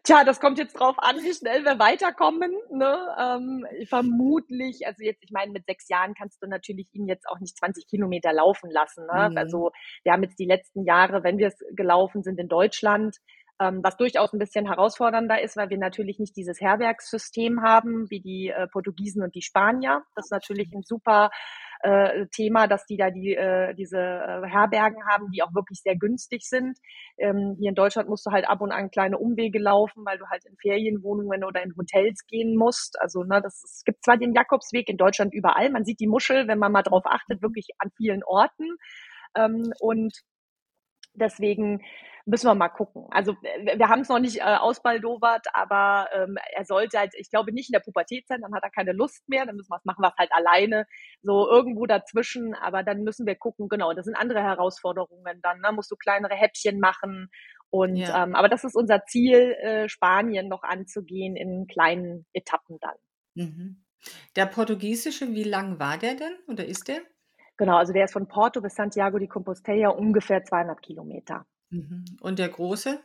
Tja, 0.06 0.22
das 0.22 0.38
kommt 0.38 0.58
jetzt 0.58 0.74
drauf 0.74 0.94
an, 0.98 1.16
wie 1.16 1.34
schnell 1.34 1.64
wir 1.64 1.80
weiterkommen. 1.80 2.52
Ne? 2.70 2.96
Ähm, 3.18 3.66
vermutlich, 3.88 4.86
also 4.86 5.02
jetzt, 5.02 5.24
ich 5.24 5.32
meine, 5.32 5.50
mit 5.50 5.66
sechs 5.66 5.88
Jahren 5.88 6.14
kannst 6.14 6.40
du 6.40 6.46
natürlich 6.46 6.86
ihn 6.92 7.08
jetzt 7.08 7.28
auch 7.28 7.40
nicht 7.40 7.58
20 7.58 7.88
Kilometer 7.88 8.32
laufen 8.32 8.70
lassen. 8.70 9.04
Ne? 9.12 9.30
Mhm. 9.30 9.36
Also 9.36 9.72
wir 10.04 10.12
haben 10.12 10.22
jetzt 10.22 10.38
die 10.38 10.46
letzten 10.46 10.84
Jahre, 10.84 11.24
wenn 11.24 11.38
wir 11.38 11.48
es 11.48 11.58
gelaufen 11.74 12.22
sind 12.22 12.38
in 12.38 12.46
Deutschland, 12.46 13.16
ähm, 13.60 13.80
was 13.82 13.96
durchaus 13.96 14.32
ein 14.32 14.38
bisschen 14.38 14.66
herausfordernder 14.66 15.40
ist, 15.42 15.56
weil 15.56 15.70
wir 15.70 15.78
natürlich 15.78 16.18
nicht 16.18 16.36
dieses 16.36 16.60
Herbergssystem 16.60 17.62
haben 17.62 18.10
wie 18.10 18.20
die 18.20 18.48
äh, 18.48 18.66
Portugiesen 18.68 19.22
und 19.22 19.34
die 19.34 19.42
Spanier. 19.42 20.02
Das 20.14 20.26
ist 20.26 20.32
natürlich 20.32 20.72
ein 20.72 20.82
super 20.82 21.30
äh, 21.80 22.26
Thema, 22.32 22.66
dass 22.66 22.84
die 22.86 22.96
da 22.96 23.10
die, 23.10 23.34
äh, 23.34 23.74
diese 23.74 23.98
äh, 23.98 24.46
Herbergen 24.46 25.06
haben, 25.08 25.30
die 25.30 25.42
auch 25.42 25.54
wirklich 25.54 25.80
sehr 25.82 25.96
günstig 25.96 26.42
sind. 26.42 26.78
Ähm, 27.18 27.56
hier 27.58 27.70
in 27.70 27.74
Deutschland 27.74 28.08
musst 28.08 28.26
du 28.26 28.30
halt 28.30 28.48
ab 28.48 28.60
und 28.60 28.72
an 28.72 28.90
kleine 28.90 29.18
Umwege 29.18 29.58
laufen, 29.58 30.04
weil 30.04 30.18
du 30.18 30.26
halt 30.26 30.44
in 30.44 30.56
Ferienwohnungen 30.56 31.44
oder 31.44 31.62
in 31.62 31.74
Hotels 31.76 32.26
gehen 32.26 32.56
musst. 32.56 33.00
Also 33.00 33.22
ne, 33.22 33.40
das 33.42 33.62
es 33.64 33.84
gibt 33.84 34.04
zwar 34.04 34.16
den 34.16 34.34
Jakobsweg 34.34 34.88
in 34.88 34.96
Deutschland 34.96 35.32
überall, 35.32 35.70
man 35.70 35.84
sieht 35.84 36.00
die 36.00 36.06
Muschel, 36.06 36.46
wenn 36.48 36.58
man 36.58 36.72
mal 36.72 36.82
drauf 36.82 37.04
achtet, 37.06 37.42
wirklich 37.42 37.68
an 37.78 37.90
vielen 37.96 38.22
Orten. 38.24 38.76
Ähm, 39.34 39.72
und 39.80 40.12
deswegen 41.14 41.80
müssen 42.26 42.46
wir 42.48 42.54
mal 42.54 42.68
gucken. 42.68 43.06
Also 43.10 43.34
wir 43.42 43.88
haben 43.88 44.00
es 44.00 44.08
noch 44.08 44.18
nicht 44.18 44.38
äh, 44.40 44.42
ausbaldowert, 44.42 45.46
aber 45.54 46.08
ähm, 46.12 46.36
er 46.52 46.64
sollte 46.64 46.98
halt, 46.98 47.14
ich 47.16 47.30
glaube, 47.30 47.52
nicht 47.52 47.70
in 47.70 47.72
der 47.72 47.80
Pubertät 47.80 48.26
sein, 48.28 48.40
dann 48.42 48.54
hat 48.54 48.64
er 48.64 48.70
keine 48.70 48.92
Lust 48.92 49.28
mehr, 49.28 49.46
dann 49.46 49.56
müssen 49.56 49.70
wir 49.70 49.76
es 49.76 49.84
machen, 49.84 50.02
was 50.02 50.14
halt 50.18 50.32
alleine, 50.32 50.86
so 51.22 51.48
irgendwo 51.48 51.86
dazwischen, 51.86 52.54
aber 52.54 52.82
dann 52.82 53.02
müssen 53.02 53.26
wir 53.26 53.36
gucken, 53.36 53.68
genau, 53.68 53.92
das 53.94 54.04
sind 54.06 54.16
andere 54.16 54.42
Herausforderungen 54.42 55.40
dann, 55.42 55.60
ne? 55.60 55.72
musst 55.72 55.90
du 55.90 55.96
kleinere 55.96 56.34
Häppchen 56.34 56.80
machen 56.80 57.30
Und 57.70 57.96
Ja. 57.96 58.22
ähm, 58.24 58.34
aber 58.34 58.48
das 58.48 58.64
ist 58.64 58.74
unser 58.76 59.04
Ziel, 59.06 59.52
äh, 59.62 59.88
Spanien 59.88 60.48
noch 60.48 60.62
anzugehen 60.62 61.36
in 61.36 61.66
kleinen 61.66 62.26
Etappen 62.32 62.78
dann. 62.80 62.96
Mhm. 63.34 63.84
Der 64.36 64.46
portugiesische, 64.46 65.32
wie 65.32 65.44
lang 65.44 65.78
war 65.78 65.98
der 65.98 66.14
denn 66.16 66.36
oder 66.48 66.66
ist 66.66 66.88
der? 66.88 67.02
Genau, 67.58 67.76
also 67.76 67.92
der 67.92 68.04
ist 68.04 68.12
von 68.14 68.28
Porto 68.28 68.60
bis 68.62 68.74
Santiago 68.74 69.18
de 69.18 69.28
Compostela 69.28 69.90
ungefähr 69.90 70.42
200 70.44 70.80
Kilometer. 70.82 71.46
Mhm. 71.70 72.04
Und 72.20 72.38
der 72.38 72.48
große? 72.48 73.00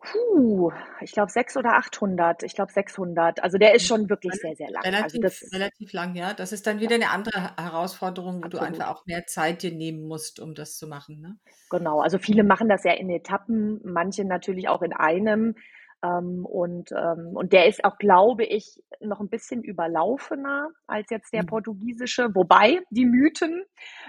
Puh, 0.00 0.70
ich 1.00 1.10
glaube 1.12 1.30
600 1.30 1.66
oder 1.66 1.78
800. 1.78 2.42
Ich 2.44 2.54
glaube 2.54 2.72
600. 2.72 3.42
Also 3.42 3.58
der 3.58 3.74
ist 3.74 3.86
schon 3.86 4.08
wirklich 4.08 4.32
sehr, 4.34 4.54
sehr 4.54 4.70
lang. 4.70 4.84
Also 4.84 4.96
Relativ, 4.96 5.20
das, 5.20 5.52
relativ 5.52 5.92
lang, 5.92 6.14
ja. 6.14 6.34
Das 6.34 6.52
ist 6.52 6.66
dann 6.66 6.78
wieder 6.78 6.94
eine 6.94 7.10
andere 7.10 7.56
Herausforderung, 7.56 8.36
wo 8.36 8.48
du 8.48 8.58
Absolut. 8.58 8.80
einfach 8.80 8.94
auch 8.94 9.06
mehr 9.06 9.26
Zeit 9.26 9.62
dir 9.62 9.72
nehmen 9.72 10.06
musst, 10.06 10.38
um 10.38 10.54
das 10.54 10.76
zu 10.76 10.86
machen. 10.86 11.20
Ne? 11.20 11.36
genau, 11.68 12.00
also 12.00 12.18
viele 12.18 12.44
machen 12.44 12.68
das 12.68 12.84
ja 12.84 12.92
in 12.92 13.10
Etappen, 13.10 13.80
manche 13.84 14.24
natürlich 14.24 14.68
auch 14.68 14.82
in 14.82 14.92
einem. 14.92 15.56
Ähm, 16.04 16.46
und, 16.46 16.92
ähm, 16.92 17.32
und 17.34 17.52
der 17.52 17.66
ist 17.66 17.84
auch, 17.84 17.98
glaube 17.98 18.44
ich, 18.44 18.80
noch 19.00 19.18
ein 19.20 19.28
bisschen 19.28 19.64
überlaufener 19.64 20.68
als 20.86 21.10
jetzt 21.10 21.32
der 21.32 21.42
Mhm. 21.42 21.48
portugiesische. 21.48 22.28
Wobei 22.34 22.80
die 22.90 23.04
Mythen 23.04 23.64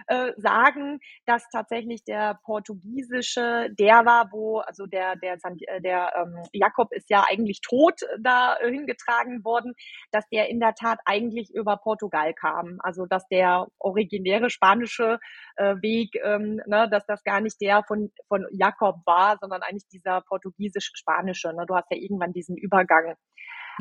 äh, 0.06 0.34
sagen, 0.38 1.00
dass 1.26 1.50
tatsächlich 1.50 2.04
der 2.04 2.40
portugiesische 2.44 3.70
der 3.72 4.06
war, 4.06 4.30
wo, 4.32 4.60
also 4.60 4.86
der, 4.86 5.16
der, 5.16 5.40
San- 5.40 5.58
äh, 5.62 5.82
der 5.82 6.12
ähm, 6.16 6.44
Jakob 6.54 6.92
ist 6.92 7.10
ja 7.10 7.26
eigentlich 7.28 7.62
tot 7.62 8.02
da 8.20 8.56
äh, 8.60 8.72
hingetragen 8.72 9.44
worden, 9.44 9.74
dass 10.12 10.28
der 10.30 10.50
in 10.50 10.60
der 10.60 10.76
Tat 10.76 11.00
eigentlich 11.06 11.50
über 11.54 11.78
Portugal 11.78 12.36
kam. 12.36 12.78
Also 12.84 13.08
dass 13.08 13.28
der 13.30 13.68
originäre 13.80 14.52
spanische 14.52 15.20
äh, 15.56 15.76
Weg, 15.82 16.16
ähm, 16.24 16.62
ne, 16.68 16.88
dass 16.90 17.06
das 17.08 17.24
gar 17.24 17.42
nicht 17.42 17.60
der 17.62 17.84
von, 17.84 18.12
von 18.28 18.46
Jakob 18.52 18.98
war, 19.08 19.38
sondern 19.42 19.64
eigentlich 19.64 19.88
dieser 19.92 20.22
portugiesisch-spanische. 20.22 21.54
Ne? 21.54 21.66
Du 21.68 21.76
hast 21.80 21.92
ja 21.92 21.98
irgendwann 21.98 22.34
diesen 22.34 22.58
Übergang. 22.58 23.16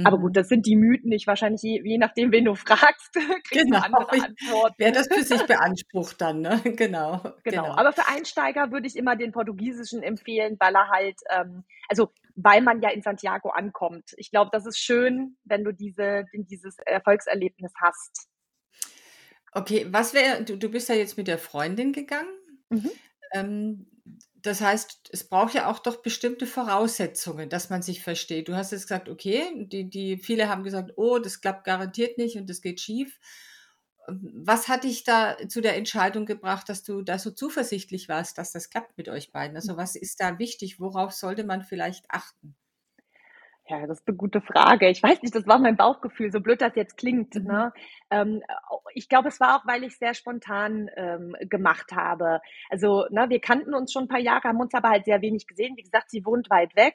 Aber 0.04 0.18
Mhm. 0.18 0.22
gut, 0.22 0.36
das 0.36 0.48
sind 0.48 0.66
die 0.66 0.76
Mythen. 0.76 1.10
Ich 1.12 1.26
wahrscheinlich, 1.26 1.62
je, 1.62 1.80
je 1.84 1.98
nachdem, 1.98 2.30
wen 2.30 2.44
du 2.44 2.54
fragst, 2.54 3.12
kriegst 3.44 3.52
Genau, 3.52 3.80
du 3.80 3.84
andere 3.84 4.12
Antworten. 4.12 4.74
Wer 4.78 4.92
das 4.92 5.08
für 5.12 5.22
sich 5.24 5.42
beansprucht 5.46 6.20
dann, 6.20 6.40
ne? 6.40 6.60
Genau. 6.76 7.20
Genau. 7.44 7.72
Aber 7.76 7.92
für 7.92 8.06
Einsteiger 8.06 8.70
würde 8.70 8.86
ich 8.86 8.96
immer 8.96 9.16
den 9.16 9.32
portugiesischen 9.32 10.02
empfehlen, 10.02 10.56
weil 10.60 10.74
er 10.74 10.88
halt, 10.88 11.18
ähm, 11.30 11.64
also 11.88 12.12
weil 12.36 12.62
man 12.62 12.80
ja 12.80 12.90
in 12.90 13.02
Santiago 13.02 13.50
ankommt. 13.50 14.14
Ich 14.16 14.30
glaube, 14.30 14.50
das 14.52 14.66
ist 14.66 14.78
schön, 14.78 15.36
wenn 15.44 15.64
du 15.64 15.72
diese, 15.72 16.24
dieses 16.32 16.76
Erfolgserlebnis 16.86 17.72
hast. 17.82 18.28
Okay, 19.52 19.86
was 19.90 20.14
wäre, 20.14 20.44
du, 20.44 20.56
du 20.56 20.68
bist 20.70 20.88
ja 20.88 20.94
jetzt 20.94 21.16
mit 21.16 21.26
der 21.26 21.38
Freundin 21.38 21.92
gegangen. 21.92 22.30
Mhm. 22.70 22.90
Ähm, 23.32 23.86
das 24.42 24.60
heißt, 24.60 25.10
es 25.12 25.28
braucht 25.28 25.54
ja 25.54 25.68
auch 25.68 25.80
doch 25.80 26.02
bestimmte 26.02 26.46
Voraussetzungen, 26.46 27.48
dass 27.48 27.70
man 27.70 27.82
sich 27.82 28.02
versteht. 28.02 28.48
Du 28.48 28.54
hast 28.54 28.72
jetzt 28.72 28.82
gesagt, 28.82 29.08
okay, 29.08 29.66
die, 29.66 29.90
die, 29.90 30.16
viele 30.16 30.48
haben 30.48 30.62
gesagt, 30.62 30.92
oh, 30.96 31.18
das 31.18 31.40
klappt 31.40 31.64
garantiert 31.64 32.18
nicht 32.18 32.36
und 32.36 32.48
das 32.48 32.60
geht 32.60 32.80
schief. 32.80 33.18
Was 34.06 34.68
hat 34.68 34.84
dich 34.84 35.04
da 35.04 35.36
zu 35.48 35.60
der 35.60 35.76
Entscheidung 35.76 36.24
gebracht, 36.24 36.68
dass 36.68 36.82
du 36.82 37.02
da 37.02 37.18
so 37.18 37.30
zuversichtlich 37.30 38.08
warst, 38.08 38.38
dass 38.38 38.52
das 38.52 38.70
klappt 38.70 38.96
mit 38.96 39.08
euch 39.08 39.32
beiden? 39.32 39.56
Also 39.56 39.76
was 39.76 39.96
ist 39.96 40.20
da 40.20 40.38
wichtig? 40.38 40.80
Worauf 40.80 41.12
sollte 41.12 41.44
man 41.44 41.62
vielleicht 41.62 42.06
achten? 42.08 42.56
Ja, 43.70 43.86
das 43.86 44.00
ist 44.00 44.08
eine 44.08 44.16
gute 44.16 44.40
Frage. 44.40 44.88
Ich 44.88 45.02
weiß 45.02 45.20
nicht, 45.20 45.34
das 45.34 45.46
war 45.46 45.58
mein 45.58 45.76
Bauchgefühl, 45.76 46.32
so 46.32 46.40
blöd 46.40 46.62
das 46.62 46.74
jetzt 46.74 46.96
klingt. 46.96 47.34
Mhm. 47.34 47.44
Ne? 47.44 47.72
Ähm, 48.10 48.42
ich 48.94 49.10
glaube, 49.10 49.28
es 49.28 49.40
war 49.40 49.56
auch, 49.56 49.66
weil 49.66 49.84
ich 49.84 49.98
sehr 49.98 50.14
spontan 50.14 50.88
ähm, 50.96 51.36
gemacht 51.40 51.92
habe. 51.92 52.40
Also, 52.70 53.04
ne, 53.10 53.26
wir 53.28 53.40
kannten 53.40 53.74
uns 53.74 53.92
schon 53.92 54.04
ein 54.04 54.08
paar 54.08 54.20
Jahre, 54.20 54.48
haben 54.48 54.60
uns 54.60 54.72
aber 54.72 54.88
halt 54.88 55.04
sehr 55.04 55.20
wenig 55.20 55.46
gesehen. 55.46 55.76
Wie 55.76 55.82
gesagt, 55.82 56.10
sie 56.10 56.24
wohnt 56.24 56.48
weit 56.48 56.74
weg. 56.76 56.94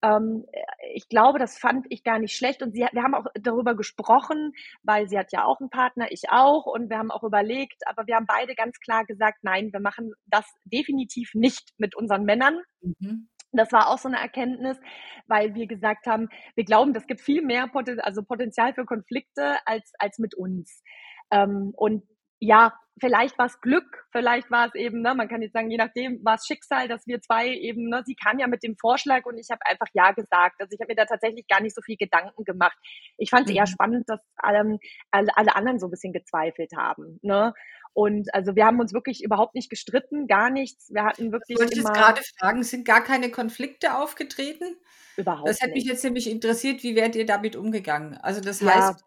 Ähm, 0.00 0.46
ich 0.94 1.08
glaube, 1.10 1.38
das 1.38 1.58
fand 1.58 1.84
ich 1.90 2.02
gar 2.02 2.18
nicht 2.18 2.34
schlecht. 2.34 2.62
Und 2.62 2.72
sie 2.72 2.86
wir 2.90 3.02
haben 3.02 3.14
auch 3.14 3.26
darüber 3.34 3.74
gesprochen, 3.74 4.52
weil 4.82 5.08
sie 5.08 5.18
hat 5.18 5.32
ja 5.32 5.44
auch 5.44 5.60
einen 5.60 5.70
Partner, 5.70 6.06
ich 6.10 6.30
auch. 6.30 6.64
Und 6.64 6.88
wir 6.88 6.96
haben 6.96 7.10
auch 7.10 7.24
überlegt, 7.24 7.86
aber 7.86 8.06
wir 8.06 8.16
haben 8.16 8.26
beide 8.26 8.54
ganz 8.54 8.80
klar 8.80 9.04
gesagt, 9.04 9.40
nein, 9.42 9.70
wir 9.70 9.80
machen 9.80 10.14
das 10.24 10.46
definitiv 10.64 11.34
nicht 11.34 11.74
mit 11.76 11.94
unseren 11.94 12.24
Männern. 12.24 12.58
Mhm. 12.80 13.28
Das 13.56 13.72
war 13.72 13.88
auch 13.88 13.98
so 13.98 14.08
eine 14.08 14.18
Erkenntnis, 14.18 14.78
weil 15.26 15.54
wir 15.54 15.66
gesagt 15.66 16.06
haben, 16.06 16.28
wir 16.54 16.64
glauben, 16.64 16.94
das 16.94 17.06
gibt 17.06 17.20
viel 17.20 17.42
mehr 17.42 17.68
Poten 17.68 18.00
also 18.00 18.22
Potenzial 18.22 18.74
für 18.74 18.84
Konflikte 18.86 19.56
als, 19.66 19.92
als 19.98 20.18
mit 20.18 20.34
uns. 20.34 20.82
Ähm, 21.30 21.72
und 21.76 22.04
ja, 22.38 22.72
vielleicht 23.00 23.38
war 23.38 23.46
es 23.46 23.60
Glück, 23.60 24.06
vielleicht 24.12 24.50
war 24.50 24.66
es 24.68 24.74
eben, 24.74 25.02
ne, 25.02 25.14
man 25.14 25.28
kann 25.28 25.42
jetzt 25.42 25.52
sagen, 25.52 25.70
je 25.70 25.76
nachdem 25.76 26.24
war 26.24 26.34
es 26.34 26.46
Schicksal, 26.46 26.88
dass 26.88 27.06
wir 27.06 27.20
zwei 27.20 27.48
eben, 27.48 27.88
ne, 27.88 28.02
sie 28.06 28.14
kam 28.14 28.38
ja 28.38 28.46
mit 28.46 28.62
dem 28.62 28.76
Vorschlag 28.76 29.24
und 29.26 29.38
ich 29.38 29.48
habe 29.50 29.60
einfach 29.66 29.86
Ja 29.94 30.12
gesagt. 30.12 30.56
Also 30.60 30.72
ich 30.74 30.80
habe 30.80 30.92
mir 30.92 30.96
da 30.96 31.04
tatsächlich 31.06 31.46
gar 31.48 31.60
nicht 31.62 31.74
so 31.74 31.82
viel 31.82 31.96
Gedanken 31.96 32.44
gemacht. 32.44 32.76
Ich 33.18 33.30
fand 33.30 33.46
es 33.46 33.52
Mhm. 33.52 33.58
eher 33.58 33.66
spannend, 33.66 34.08
dass 34.08 34.20
ähm, 34.46 34.78
alle, 35.10 35.28
alle 35.36 35.56
anderen 35.56 35.78
so 35.78 35.86
ein 35.86 35.90
bisschen 35.90 36.12
gezweifelt 36.12 36.72
haben. 36.76 37.18
Ne? 37.22 37.52
Und 37.96 38.34
also 38.34 38.54
wir 38.56 38.66
haben 38.66 38.78
uns 38.78 38.92
wirklich 38.92 39.22
überhaupt 39.24 39.54
nicht 39.54 39.70
gestritten, 39.70 40.26
gar 40.26 40.50
nichts. 40.50 40.92
Wir 40.92 41.04
hatten 41.04 41.32
wirklich 41.32 41.60
Wollte 41.60 41.78
ich 41.80 41.84
immer 41.86 41.92
gerade 41.92 42.20
fragen, 42.38 42.62
sind 42.62 42.84
gar 42.84 43.02
keine 43.02 43.30
Konflikte 43.30 43.96
aufgetreten? 43.96 44.76
überhaupt 45.16 45.48
Das 45.48 45.60
hätte 45.60 45.74
mich 45.74 45.84
jetzt 45.84 46.04
nämlich 46.04 46.28
interessiert, 46.30 46.82
wie 46.82 46.96
wärt 46.96 47.16
ihr 47.16 47.26
damit 47.26 47.56
umgegangen? 47.56 48.16
Also 48.18 48.40
das 48.40 48.60
Ja, 48.60 48.66
heißt, 48.66 49.04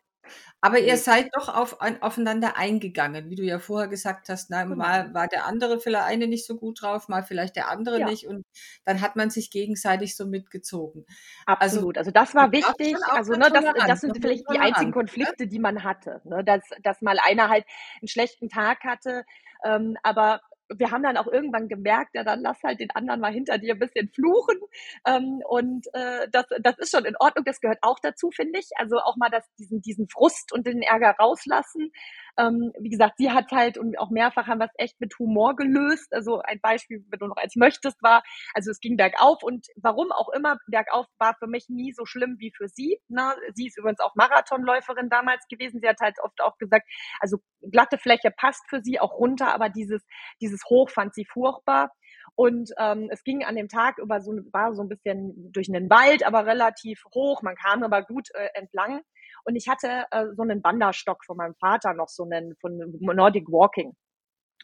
aber 0.61 0.79
ihr 0.79 0.97
seid 0.97 1.29
doch 1.33 1.49
auf, 1.49 1.81
ein, 1.81 2.01
aufeinander 2.01 2.57
eingegangen, 2.57 3.29
wie 3.29 3.35
du 3.35 3.43
ja 3.43 3.59
vorher 3.59 3.87
gesagt 3.87 4.29
hast, 4.29 4.49
na, 4.49 4.63
Genau. 4.63 4.75
mal 4.75 5.13
war 5.13 5.27
der 5.27 5.45
andere 5.45 5.79
vielleicht 5.79 6.05
eine 6.05 6.27
nicht 6.27 6.45
so 6.45 6.57
gut 6.57 6.81
drauf, 6.81 7.07
mal 7.07 7.23
vielleicht 7.23 7.55
der 7.55 7.69
andere 7.69 7.99
Ja. 7.99 8.05
nicht 8.05 8.27
und 8.27 8.45
dann 8.85 9.01
hat 9.01 9.15
man 9.15 9.29
sich 9.29 9.51
gegenseitig 9.51 10.15
so 10.15 10.25
mitgezogen. 10.25 11.05
Absolut. 11.45 11.97
Also 11.97 12.11
das 12.11 12.35
war 12.35 12.51
wichtig. 12.51 12.95
Also 13.07 13.33
ne, 13.33 13.49
das, 13.51 13.65
das 13.87 14.01
sind 14.01 14.09
noch 14.09 14.17
vielleicht 14.21 14.49
die 14.49 14.59
einzigen 14.59 14.89
ne? 14.89 14.93
Konflikte, 14.93 15.47
die 15.47 15.59
man 15.59 15.83
hatte. 15.83 16.21
Ne? 16.25 16.43
Dass, 16.43 16.61
dass 16.83 17.01
mal 17.01 17.17
einer 17.19 17.49
halt 17.49 17.65
einen 18.01 18.07
schlechten 18.07 18.49
Tag 18.49 18.83
hatte, 18.83 19.25
ähm, 19.63 19.97
aber 20.03 20.41
wir 20.77 20.91
haben 20.91 21.03
dann 21.03 21.17
auch 21.17 21.27
irgendwann 21.27 21.67
gemerkt, 21.67 22.11
ja, 22.13 22.23
dann 22.23 22.41
lass 22.41 22.61
halt 22.63 22.79
den 22.79 22.91
anderen 22.91 23.19
mal 23.19 23.31
hinter 23.31 23.57
dir 23.57 23.73
ein 23.73 23.79
bisschen 23.79 24.09
fluchen. 24.09 24.59
Ähm, 25.05 25.41
und 25.47 25.87
äh, 25.93 26.27
das, 26.31 26.45
das 26.61 26.77
ist 26.77 26.91
schon 26.91 27.05
in 27.05 27.15
Ordnung. 27.19 27.45
Das 27.45 27.59
gehört 27.59 27.79
auch 27.81 27.99
dazu, 28.01 28.29
finde 28.31 28.59
ich. 28.59 28.69
Also 28.75 28.97
auch 28.97 29.17
mal 29.17 29.29
das, 29.29 29.45
diesen, 29.57 29.81
diesen 29.81 30.07
Frust 30.07 30.53
und 30.53 30.67
den 30.67 30.81
Ärger 30.81 31.15
rauslassen. 31.19 31.91
Ähm, 32.39 32.71
wie 32.79 32.89
gesagt, 32.89 33.17
sie 33.17 33.31
hat 33.31 33.51
halt 33.51 33.77
und 33.77 33.99
auch 33.99 34.09
mehrfach 34.09 34.47
haben 34.47 34.59
wir 34.59 34.65
es 34.65 34.73
echt 34.77 34.99
mit 35.01 35.13
Humor 35.19 35.55
gelöst. 35.55 36.13
Also 36.13 36.41
ein 36.41 36.59
Beispiel, 36.61 37.05
wenn 37.09 37.19
du 37.19 37.27
noch 37.27 37.37
eins 37.37 37.55
möchtest, 37.55 38.01
war, 38.01 38.23
also 38.53 38.71
es 38.71 38.79
ging 38.79 38.97
bergauf 38.97 39.43
und 39.43 39.67
warum 39.75 40.11
auch 40.11 40.29
immer, 40.29 40.57
bergauf 40.67 41.05
war 41.17 41.35
für 41.37 41.47
mich 41.47 41.67
nie 41.69 41.93
so 41.93 42.05
schlimm 42.05 42.37
wie 42.39 42.51
für 42.55 42.67
sie. 42.67 42.99
Ne? 43.09 43.35
Sie 43.53 43.67
ist 43.67 43.77
übrigens 43.77 43.99
auch 43.99 44.15
Marathonläuferin 44.15 45.09
damals 45.09 45.45
gewesen. 45.49 45.81
Sie 45.81 45.87
hat 45.87 45.99
halt 45.99 46.17
oft 46.23 46.41
auch 46.41 46.57
gesagt, 46.57 46.87
also 47.19 47.37
glatte 47.71 47.97
Fläche 47.97 48.31
passt 48.35 48.63
für 48.69 48.81
sie 48.81 48.99
auch 48.99 49.13
runter, 49.13 49.53
aber 49.53 49.69
dieses, 49.69 50.05
dieses 50.41 50.61
Hoch 50.69 50.89
fand 50.89 51.13
sie 51.13 51.25
furchtbar. 51.25 51.91
Und 52.35 52.71
ähm, 52.77 53.09
es 53.11 53.23
ging 53.23 53.43
an 53.43 53.55
dem 53.55 53.67
Tag 53.67 53.97
über 53.97 54.21
so, 54.21 54.31
war 54.51 54.73
so 54.73 54.81
ein 54.81 54.89
bisschen 54.89 55.51
durch 55.51 55.67
einen 55.67 55.89
Wald, 55.89 56.25
aber 56.25 56.45
relativ 56.45 57.03
hoch. 57.13 57.41
Man 57.41 57.55
kam 57.55 57.83
aber 57.83 58.03
gut 58.03 58.29
äh, 58.33 58.47
entlang. 58.53 59.01
Und 59.49 59.55
ich 59.55 59.67
hatte 59.67 60.05
äh, 60.11 60.27
so 60.35 60.43
einen 60.43 60.63
Wanderstock 60.63 61.25
von 61.25 61.35
meinem 61.35 61.55
Vater 61.55 61.95
noch, 61.95 62.07
so 62.07 62.23
einen 62.23 62.55
von 62.61 62.77
Nordic 62.99 63.47
Walking. 63.47 63.95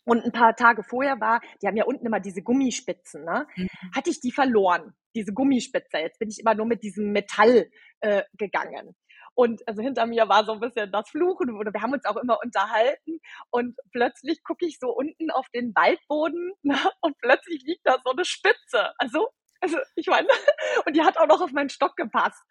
Und 0.06 0.24
ein 0.24 0.32
paar 0.32 0.56
Tage 0.56 0.84
vorher 0.84 1.19
war, 1.19 1.41
die 1.60 1.67
haben 1.67 1.76
ja 1.76 1.86
unten 1.86 2.06
immer 2.06 2.19
diese 2.19 2.43
Gummispitzen, 2.43 3.26
ne? 3.26 3.48
Mhm. 3.56 3.67
Hatte 3.95 4.12
ich 4.12 4.21
die 4.21 4.32
verloren, 4.32 4.93
diese 5.15 5.34
Gummispitze. 5.34 5.98
Jetzt 5.98 6.19
bin 6.19 6.30
ich 6.30 6.39
immer 6.39 6.54
nur 6.54 6.67
mit 6.67 6.84
diesem 6.84 7.12
Metall 7.13 7.71
äh, 8.02 8.21
gegangen. 8.38 8.95
Und 9.34 9.67
also 9.67 9.82
hinter 9.82 10.06
mir 10.06 10.30
war 10.30 10.45
so 10.45 10.52
ein 10.52 10.60
bisschen 10.60 10.91
das 10.91 11.10
Fluchen 11.10 11.58
oder 11.58 11.74
wir 11.74 11.82
haben 11.82 11.93
uns 11.93 12.06
auch 12.06 12.17
immer 12.17 12.38
unterhalten 12.43 13.19
und 13.50 13.76
plötzlich 13.91 14.43
gucke 14.43 14.67
ich 14.67 14.78
so 14.80 14.89
unten 14.95 15.32
auf 15.32 15.50
den 15.50 15.74
Waldboden 15.74 16.54
ne, 16.62 16.78
und 17.02 17.17
plötzlich 17.17 17.63
liegt 17.63 17.88
da 17.88 17.98
so 18.06 18.12
eine 18.12 18.24
Spitze. 18.24 18.93
Also 19.00 19.30
also 19.65 19.78
ich 19.95 20.08
meine, 20.08 20.28
und 20.86 20.95
die 20.95 21.01
hat 21.01 21.17
auch 21.17 21.28
noch 21.28 21.41
auf 21.41 21.51
meinen 21.51 21.69
Stock 21.69 21.95
gepasst. 21.95 22.41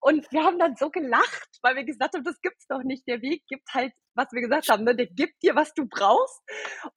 Und 0.00 0.30
wir 0.32 0.42
haben 0.42 0.58
dann 0.58 0.74
so 0.76 0.90
gelacht, 0.90 1.58
weil 1.62 1.76
wir 1.76 1.84
gesagt 1.84 2.14
haben, 2.14 2.24
das 2.24 2.40
gibt's 2.40 2.66
doch 2.66 2.82
nicht. 2.82 3.06
Der 3.06 3.22
Weg 3.22 3.44
gibt 3.46 3.72
halt, 3.72 3.92
was 4.14 4.32
wir 4.32 4.42
gesagt 4.42 4.68
haben, 4.68 4.84
ne? 4.84 4.96
der 4.96 5.06
gibt 5.06 5.42
dir, 5.42 5.54
was 5.54 5.74
du 5.74 5.86
brauchst. 5.86 6.42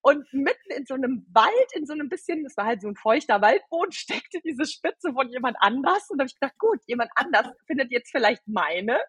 Und 0.01 0.25
mitten 0.33 0.71
in 0.75 0.85
so 0.87 0.95
einem 0.95 1.25
Wald, 1.33 1.71
in 1.73 1.85
so 1.85 1.93
einem 1.93 2.09
bisschen, 2.09 2.43
das 2.43 2.57
war 2.57 2.65
halt 2.65 2.81
so 2.81 2.87
ein 2.87 2.95
feuchter 2.95 3.41
Waldboden, 3.41 3.91
steckte 3.93 4.39
diese 4.43 4.65
Spitze 4.65 5.13
von 5.13 5.29
jemand 5.29 5.57
anders. 5.59 6.09
Und 6.09 6.17
da 6.17 6.23
habe 6.23 6.29
ich 6.29 6.39
gedacht, 6.39 6.57
gut, 6.57 6.79
jemand 6.87 7.11
anders 7.15 7.47
findet 7.67 7.91
jetzt 7.91 8.09
vielleicht 8.11 8.47
meine. 8.47 8.99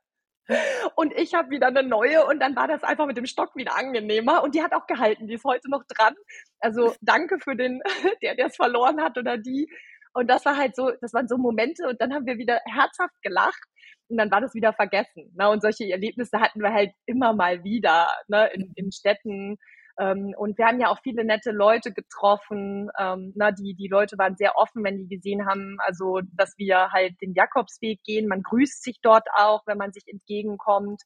Und 0.96 1.14
ich 1.14 1.34
habe 1.34 1.50
wieder 1.50 1.68
eine 1.68 1.84
neue 1.84 2.26
und 2.26 2.40
dann 2.40 2.56
war 2.56 2.66
das 2.66 2.82
einfach 2.82 3.06
mit 3.06 3.16
dem 3.16 3.26
Stock 3.26 3.54
wieder 3.54 3.76
angenehmer. 3.76 4.42
Und 4.42 4.54
die 4.54 4.62
hat 4.62 4.72
auch 4.72 4.86
gehalten, 4.86 5.28
die 5.28 5.34
ist 5.34 5.44
heute 5.44 5.70
noch 5.70 5.84
dran. 5.86 6.14
Also 6.58 6.94
danke 7.00 7.38
für 7.38 7.54
den, 7.54 7.80
der, 8.22 8.34
der 8.34 8.46
es 8.46 8.56
verloren 8.56 9.00
hat 9.00 9.16
oder 9.16 9.38
die. 9.38 9.68
Und 10.12 10.28
das 10.28 10.44
war 10.44 10.56
halt 10.56 10.74
so, 10.76 10.90
das 11.00 11.12
waren 11.14 11.28
so 11.28 11.38
Momente 11.38 11.88
und 11.88 12.00
dann 12.00 12.12
haben 12.12 12.26
wir 12.26 12.38
wieder 12.38 12.60
herzhaft 12.64 13.14
gelacht 13.22 13.62
und 14.08 14.16
dann 14.18 14.30
war 14.30 14.40
das 14.40 14.54
wieder 14.54 14.72
vergessen. 14.72 15.32
Ne? 15.36 15.48
Und 15.48 15.62
solche 15.62 15.90
Erlebnisse 15.90 16.40
hatten 16.40 16.60
wir 16.60 16.72
halt 16.72 16.92
immer 17.06 17.32
mal 17.32 17.62
wieder 17.64 18.08
ne? 18.28 18.48
in, 18.54 18.72
in 18.74 18.92
Städten, 18.92 19.58
Ähm, 20.00 20.34
und 20.38 20.56
wir 20.56 20.66
haben 20.66 20.80
ja 20.80 20.88
auch 20.88 21.00
viele 21.02 21.24
nette 21.24 21.50
Leute 21.52 21.92
getroffen. 21.92 22.88
Ähm, 22.98 23.32
na, 23.36 23.50
die, 23.52 23.74
die 23.74 23.88
Leute 23.88 24.16
waren 24.18 24.36
sehr 24.36 24.56
offen, 24.56 24.82
wenn 24.82 24.96
die 24.96 25.08
gesehen 25.08 25.46
haben, 25.46 25.76
also 25.80 26.20
dass 26.32 26.56
wir 26.58 26.90
halt 26.92 27.20
den 27.20 27.34
Jakobsweg 27.34 28.02
gehen. 28.04 28.26
Man 28.28 28.42
grüßt 28.42 28.82
sich 28.82 29.00
dort 29.02 29.28
auch, 29.34 29.62
wenn 29.66 29.78
man 29.78 29.92
sich 29.92 30.04
entgegenkommt. 30.06 31.02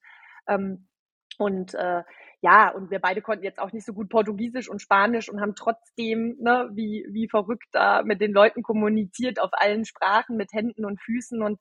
Ähm, 0.47 0.87
und 1.39 1.75
äh, 1.75 2.03
ja, 2.41 2.69
und 2.69 2.91
wir 2.91 2.99
beide 2.99 3.23
konnten 3.23 3.45
jetzt 3.45 3.59
auch 3.59 3.73
nicht 3.73 3.87
so 3.87 3.95
gut 3.95 4.11
Portugiesisch 4.11 4.69
und 4.69 4.83
Spanisch 4.83 5.31
und 5.31 5.41
haben 5.41 5.55
trotzdem, 5.55 6.37
ne, 6.41 6.69
wie, 6.75 7.07
wie 7.11 7.27
verrückt 7.27 7.69
da 7.73 8.03
mit 8.03 8.21
den 8.21 8.33
Leuten 8.33 8.63
kommuniziert 8.63 9.41
auf 9.41 9.51
allen 9.53 9.87
Sprachen, 9.87 10.37
mit 10.37 10.53
Händen 10.53 10.85
und 10.85 11.01
Füßen. 11.01 11.43
Und 11.43 11.59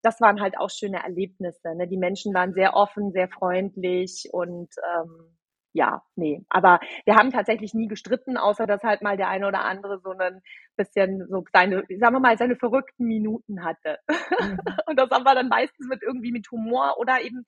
das 0.00 0.22
waren 0.22 0.40
halt 0.40 0.58
auch 0.58 0.70
schöne 0.70 1.02
Erlebnisse. 1.02 1.74
Ne? 1.74 1.88
Die 1.88 1.98
Menschen 1.98 2.32
waren 2.32 2.54
sehr 2.54 2.74
offen, 2.74 3.12
sehr 3.12 3.28
freundlich 3.28 4.28
und 4.32 4.70
ähm, 4.96 5.36
ja, 5.74 6.02
nee. 6.14 6.40
Aber 6.48 6.78
wir 7.04 7.16
haben 7.16 7.32
tatsächlich 7.32 7.74
nie 7.74 7.88
gestritten, 7.88 8.36
außer 8.36 8.66
dass 8.66 8.84
halt 8.84 9.02
mal 9.02 9.16
der 9.16 9.28
eine 9.28 9.48
oder 9.48 9.64
andere 9.64 9.98
so 9.98 10.12
ein 10.12 10.40
bisschen 10.76 11.26
so 11.28 11.44
seine, 11.52 11.82
sagen 11.98 12.14
wir 12.14 12.20
mal, 12.20 12.38
seine 12.38 12.54
verrückten 12.56 13.06
Minuten 13.06 13.64
hatte. 13.64 13.98
Mhm. 14.08 14.58
Und 14.86 14.98
das 14.98 15.10
haben 15.10 15.24
wir 15.24 15.34
dann 15.34 15.48
meistens 15.48 15.88
mit 15.88 16.02
irgendwie 16.02 16.30
mit 16.30 16.48
Humor 16.52 16.94
oder 16.98 17.20
eben 17.22 17.44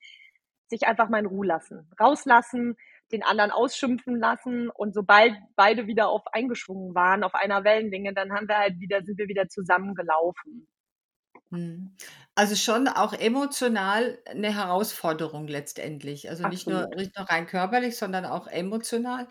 sich 0.69 0.87
einfach 0.87 1.09
mal 1.09 1.19
in 1.19 1.25
Ruhe 1.25 1.47
lassen. 1.47 1.89
Rauslassen, 1.99 2.75
den 3.11 3.23
anderen 3.23 3.51
ausschimpfen 3.51 4.19
lassen 4.19 4.69
und 4.69 4.93
sobald 4.93 5.33
beide 5.55 5.87
wieder 5.87 6.09
auf 6.09 6.27
eingeschwungen 6.33 6.93
waren, 6.93 7.23
auf 7.23 7.35
einer 7.35 7.63
Wellenlänge, 7.63 8.13
dann 8.13 8.33
haben 8.33 8.47
wir 8.47 8.57
halt 8.57 8.79
wieder, 8.79 9.03
sind 9.03 9.17
wir 9.17 9.27
wieder 9.27 9.47
zusammengelaufen. 9.47 10.67
Mhm. 11.49 11.95
Also 12.35 12.55
schon 12.55 12.87
auch 12.87 13.13
emotional 13.13 14.19
eine 14.25 14.53
Herausforderung 14.53 15.47
letztendlich. 15.47 16.29
Also 16.29 16.47
nicht 16.47 16.67
nur, 16.67 16.87
nicht 16.95 17.15
nur 17.17 17.29
rein 17.29 17.47
körperlich, 17.47 17.97
sondern 17.97 18.25
auch 18.25 18.47
emotional, 18.47 19.27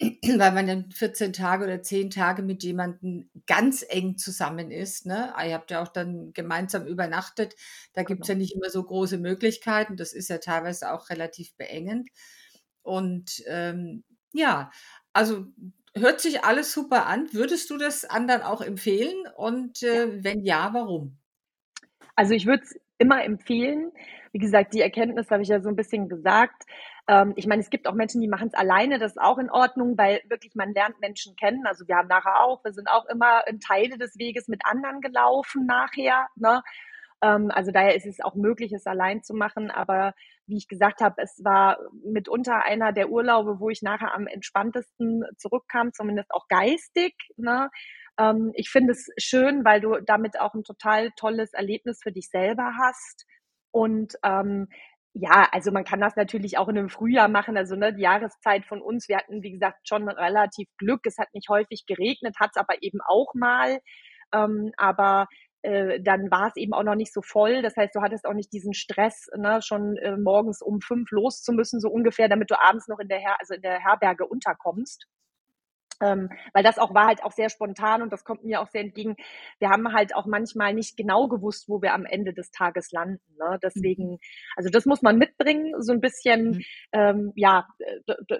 weil 0.00 0.52
man 0.52 0.66
dann 0.66 0.90
14 0.90 1.32
Tage 1.32 1.64
oder 1.64 1.82
10 1.82 2.10
Tage 2.10 2.42
mit 2.42 2.62
jemandem 2.62 3.30
ganz 3.46 3.84
eng 3.88 4.16
zusammen 4.16 4.70
ist. 4.70 5.06
Ne? 5.06 5.32
Ihr 5.44 5.54
habt 5.54 5.70
ja 5.70 5.82
auch 5.82 5.88
dann 5.88 6.32
gemeinsam 6.32 6.86
übernachtet. 6.86 7.54
Da 7.92 8.02
gibt 8.02 8.22
es 8.22 8.28
ja 8.28 8.34
genau. 8.34 8.42
nicht 8.42 8.56
immer 8.56 8.70
so 8.70 8.82
große 8.82 9.18
Möglichkeiten. 9.18 9.96
Das 9.96 10.12
ist 10.12 10.28
ja 10.28 10.38
teilweise 10.38 10.92
auch 10.92 11.10
relativ 11.10 11.54
beengend. 11.56 12.08
Und 12.82 13.42
ähm, 13.46 14.04
ja, 14.32 14.70
also 15.12 15.46
hört 15.94 16.20
sich 16.20 16.44
alles 16.44 16.72
super 16.72 17.06
an. 17.06 17.32
Würdest 17.32 17.70
du 17.70 17.78
das 17.78 18.04
anderen 18.04 18.42
auch 18.42 18.60
empfehlen? 18.60 19.14
Und 19.36 19.82
äh, 19.82 20.22
wenn 20.24 20.42
ja, 20.42 20.70
warum? 20.72 21.18
Also 22.16 22.34
ich 22.34 22.46
würde 22.46 22.64
es 22.64 22.74
immer 22.98 23.24
empfehlen. 23.24 23.92
Wie 24.32 24.38
gesagt, 24.38 24.74
die 24.74 24.80
Erkenntnis 24.80 25.30
habe 25.30 25.42
ich 25.42 25.48
ja 25.48 25.60
so 25.60 25.68
ein 25.68 25.76
bisschen 25.76 26.08
gesagt. 26.08 26.64
Ähm, 27.08 27.34
ich 27.36 27.46
meine, 27.46 27.60
es 27.60 27.70
gibt 27.70 27.86
auch 27.86 27.94
Menschen, 27.94 28.20
die 28.20 28.28
machen 28.28 28.48
es 28.48 28.54
alleine, 28.54 28.98
das 28.98 29.12
ist 29.12 29.20
auch 29.20 29.38
in 29.38 29.50
Ordnung, 29.50 29.96
weil 29.98 30.20
wirklich 30.28 30.54
man 30.54 30.72
lernt 30.72 31.00
Menschen 31.00 31.36
kennen. 31.36 31.66
Also 31.66 31.86
wir 31.86 31.96
haben 31.96 32.08
nachher 32.08 32.40
auch, 32.40 32.64
wir 32.64 32.72
sind 32.72 32.88
auch 32.88 33.06
immer 33.06 33.46
in 33.46 33.60
Teile 33.60 33.98
des 33.98 34.18
Weges 34.18 34.48
mit 34.48 34.62
anderen 34.64 35.00
gelaufen 35.00 35.66
nachher. 35.66 36.28
Ne? 36.36 36.62
Ähm, 37.22 37.50
also 37.50 37.72
daher 37.72 37.94
ist 37.94 38.06
es 38.06 38.20
auch 38.20 38.34
möglich, 38.34 38.72
es 38.72 38.86
allein 38.86 39.22
zu 39.22 39.34
machen. 39.34 39.70
Aber 39.70 40.14
wie 40.46 40.56
ich 40.56 40.68
gesagt 40.68 41.00
habe, 41.00 41.22
es 41.22 41.42
war 41.44 41.78
mitunter 42.04 42.64
einer 42.64 42.92
der 42.92 43.10
Urlaube, 43.10 43.60
wo 43.60 43.70
ich 43.70 43.82
nachher 43.82 44.14
am 44.14 44.26
entspanntesten 44.26 45.24
zurückkam, 45.36 45.92
zumindest 45.92 46.30
auch 46.32 46.48
geistig. 46.48 47.14
Ne? 47.36 47.70
Ähm, 48.18 48.52
ich 48.54 48.70
finde 48.70 48.92
es 48.92 49.08
schön, 49.18 49.64
weil 49.64 49.80
du 49.80 50.00
damit 50.04 50.40
auch 50.40 50.54
ein 50.54 50.64
total 50.64 51.10
tolles 51.16 51.52
Erlebnis 51.52 52.00
für 52.02 52.12
dich 52.12 52.28
selber 52.28 52.72
hast. 52.78 53.26
Und 53.72 54.14
ähm, 54.24 54.68
ja, 55.14 55.48
also 55.52 55.70
man 55.72 55.84
kann 55.84 56.00
das 56.00 56.16
natürlich 56.16 56.58
auch 56.58 56.68
in 56.68 56.78
einem 56.78 56.88
Frühjahr 56.90 57.28
machen. 57.28 57.56
Also 57.56 57.76
ne, 57.76 57.94
die 57.94 58.02
Jahreszeit 58.02 58.66
von 58.66 58.80
uns, 58.82 59.08
wir 59.08 59.16
hatten, 59.18 59.42
wie 59.42 59.52
gesagt, 59.52 59.88
schon 59.88 60.08
relativ 60.08 60.68
Glück. 60.78 61.00
Es 61.06 61.18
hat 61.18 61.28
nicht 61.34 61.48
häufig 61.48 61.86
geregnet, 61.86 62.36
hat 62.40 62.50
es 62.54 62.60
aber 62.60 62.82
eben 62.82 62.98
auch 63.06 63.32
mal. 63.34 63.78
Ähm, 64.32 64.72
aber 64.76 65.26
äh, 65.62 66.00
dann 66.02 66.30
war 66.30 66.48
es 66.48 66.56
eben 66.56 66.74
auch 66.74 66.82
noch 66.82 66.96
nicht 66.96 67.12
so 67.12 67.22
voll. 67.22 67.62
Das 67.62 67.76
heißt, 67.76 67.94
du 67.94 68.02
hattest 68.02 68.26
auch 68.26 68.34
nicht 68.34 68.52
diesen 68.52 68.74
Stress, 68.74 69.28
ne, 69.36 69.60
schon 69.62 69.96
äh, 69.98 70.16
morgens 70.16 70.60
um 70.62 70.80
fünf 70.80 71.10
los 71.10 71.42
zu 71.42 71.52
müssen, 71.52 71.80
so 71.80 71.88
ungefähr, 71.88 72.28
damit 72.28 72.50
du 72.50 72.60
abends 72.60 72.88
noch 72.88 72.98
in 72.98 73.08
der, 73.08 73.18
Her 73.20 73.36
also 73.40 73.54
in 73.54 73.62
der 73.62 73.80
Herberge 73.80 74.26
unterkommst. 74.26 75.06
Ähm, 76.02 76.30
weil 76.52 76.62
das 76.62 76.78
auch 76.78 76.94
war 76.94 77.06
halt 77.06 77.22
auch 77.22 77.32
sehr 77.32 77.48
spontan 77.48 78.02
und 78.02 78.12
das 78.12 78.24
kommt 78.24 78.44
mir 78.44 78.60
auch 78.60 78.68
sehr 78.68 78.82
entgegen. 78.82 79.16
Wir 79.58 79.70
haben 79.70 79.92
halt 79.92 80.14
auch 80.14 80.26
manchmal 80.26 80.74
nicht 80.74 80.96
genau 80.96 81.28
gewusst, 81.28 81.68
wo 81.68 81.82
wir 81.82 81.94
am 81.94 82.04
Ende 82.04 82.32
des 82.32 82.50
Tages 82.50 82.90
landen. 82.92 83.20
Ne? 83.38 83.58
Deswegen, 83.62 84.12
mhm. 84.12 84.18
also 84.56 84.70
das 84.70 84.86
muss 84.86 85.02
man 85.02 85.18
mitbringen, 85.18 85.74
so 85.80 85.92
ein 85.92 86.00
bisschen, 86.00 86.50
mhm. 86.50 86.64
ähm, 86.92 87.32
ja, 87.36 87.66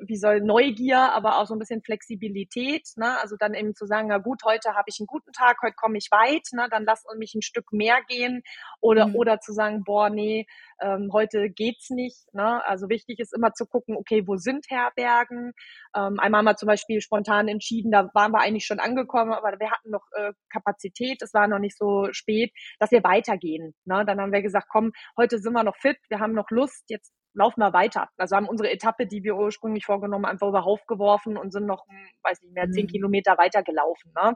wie 0.07 0.17
soll 0.17 0.41
Neugier, 0.41 1.13
aber 1.13 1.39
auch 1.39 1.47
so 1.47 1.55
ein 1.55 1.59
bisschen 1.59 1.83
Flexibilität. 1.83 2.89
Ne? 2.97 3.19
Also 3.21 3.37
dann 3.39 3.55
eben 3.55 3.75
zu 3.75 3.87
sagen, 3.87 4.09
na 4.09 4.19
gut, 4.19 4.43
heute 4.45 4.75
habe 4.75 4.85
ich 4.87 4.99
einen 5.01 5.07
guten 5.07 5.33
Tag, 5.33 5.59
heute 5.63 5.75
komme 5.77 5.99
ich 5.99 6.09
weit, 6.11 6.47
ne? 6.53 6.69
dann 6.71 6.85
lass 6.85 7.05
mich 7.19 7.35
ein 7.35 7.43
Stück 7.43 7.73
mehr 7.73 7.99
gehen 8.09 8.43
oder 8.81 9.09
mhm. 9.09 9.17
oder 9.17 9.41
zu 9.41 9.53
sagen, 9.53 9.85
boah, 9.85 10.11
nee, 10.11 10.47
ähm, 10.81 11.11
heute 11.13 11.51
geht's 11.51 11.91
nicht. 11.91 12.33
Ne? 12.33 12.65
Also 12.67 12.89
wichtig 12.89 13.21
ist 13.21 13.35
immer 13.35 13.53
zu 13.53 13.67
gucken, 13.67 13.97
okay, 13.97 14.27
wo 14.27 14.37
sind 14.37 14.67
Herbergen? 14.69 15.53
Ähm, 15.97 16.19
einmal 16.19 16.43
mal 16.43 16.57
zum 16.57 16.67
Beispiel 16.67 17.01
spontan 17.01 17.44
entschieden, 17.49 17.91
da 17.91 18.11
waren 18.15 18.33
wir 18.33 18.41
eigentlich 18.41 18.67
schon 18.67 18.81
angekommen, 18.81 19.33
aber 19.33 19.59
wir 19.59 19.71
hatten 19.71 19.91
noch 19.91 20.05
äh, 20.13 20.33
Kapazität, 20.51 21.23
es 21.23 21.35
war 21.35 21.49
noch 21.49 21.59
nicht 21.59 21.77
so 21.77 22.09
spät, 22.13 22.53
dass 22.79 22.91
wir 22.91 23.03
weitergehen. 23.05 23.75
Ne? 23.85 24.05
Dann 24.07 24.21
haben 24.21 24.33
wir 24.33 24.43
gesagt, 24.43 24.67
komm, 24.71 24.93
heute 25.17 25.39
sind 25.39 25.53
wir 25.53 25.65
noch 25.65 25.77
fit, 25.77 25.99
wir 26.09 26.21
haben 26.21 26.35
noch 26.35 26.51
Lust, 26.51 26.85
jetzt 26.89 27.13
laufen 27.35 27.61
wir 27.61 27.73
weiter. 27.73 28.09
Also 28.17 28.37
haben 28.37 28.49
unsere 28.49 28.71
Etappe, 28.71 29.07
die 29.07 29.25
wir 29.25 29.37
ursprünglich 29.37 29.85
vorgenommen, 29.85 30.25
einfach 30.25 30.49
über 30.49 30.65
Hauf 30.65 30.87
geworfen 30.87 31.37
und 31.37 31.53
sind 31.53 31.67
noch, 31.67 31.85
weiß 32.23 32.43
nicht 32.43 32.55
mehr, 32.55 32.71
zehn 32.71 32.87
mhm. 32.87 32.91
Kilometer 32.91 33.37
weitergelaufen. 33.37 34.13
Ne? 34.15 34.35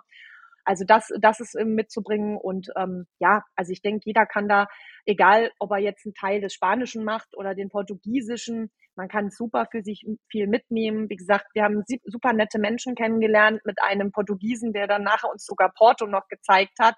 Also 0.64 0.85
das, 0.85 1.09
das 1.21 1.40
ist 1.40 1.55
mitzubringen 1.64 2.37
und 2.37 2.68
ähm, 2.77 3.07
ja, 3.21 3.42
also 3.57 3.73
ich 3.73 3.81
denke, 3.81 4.03
jeder 4.05 4.27
kann 4.27 4.49
da, 4.49 4.66
egal 5.07 5.51
ob 5.59 5.71
er 5.71 5.79
jetzt 5.79 6.05
einen 6.05 6.12
Teil 6.12 6.42
des 6.42 6.53
Spanischen 6.53 7.05
macht 7.05 7.29
oder 7.38 7.55
den 7.55 7.71
Portugiesischen, 7.71 8.71
man 8.99 9.09
kann 9.09 9.31
super 9.31 9.67
für 9.71 9.83
sich 9.83 10.05
viel 10.29 10.49
mitnehmen. 10.49 11.09
Wie 11.09 11.17
gesagt, 11.17 11.47
wir 11.55 11.63
haben 11.63 11.85
super 12.05 12.33
nette 12.33 12.59
Menschen 12.59 12.97
kennengelernt 12.97 13.61
mit 13.65 13.81
einem 13.81 14.11
Portugiesen, 14.11 14.73
der 14.73 14.89
dann 14.89 15.05
nachher 15.05 15.31
uns 15.31 15.47
sogar 15.47 15.73
Porto 15.73 16.07
noch 16.07 16.27
gezeigt 16.29 16.79
hat, 16.81 16.97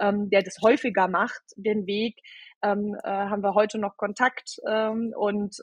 ähm, 0.00 0.28
der 0.28 0.42
das 0.42 0.56
häufiger 0.60 1.06
macht, 1.06 1.42
den 1.56 1.86
Weg. 1.86 2.18
Ähm, 2.62 2.96
äh, 3.04 3.08
haben 3.08 3.44
wir 3.44 3.54
heute 3.54 3.78
noch 3.78 3.96
Kontakt 3.96 4.56
ähm, 4.68 5.14
und 5.16 5.56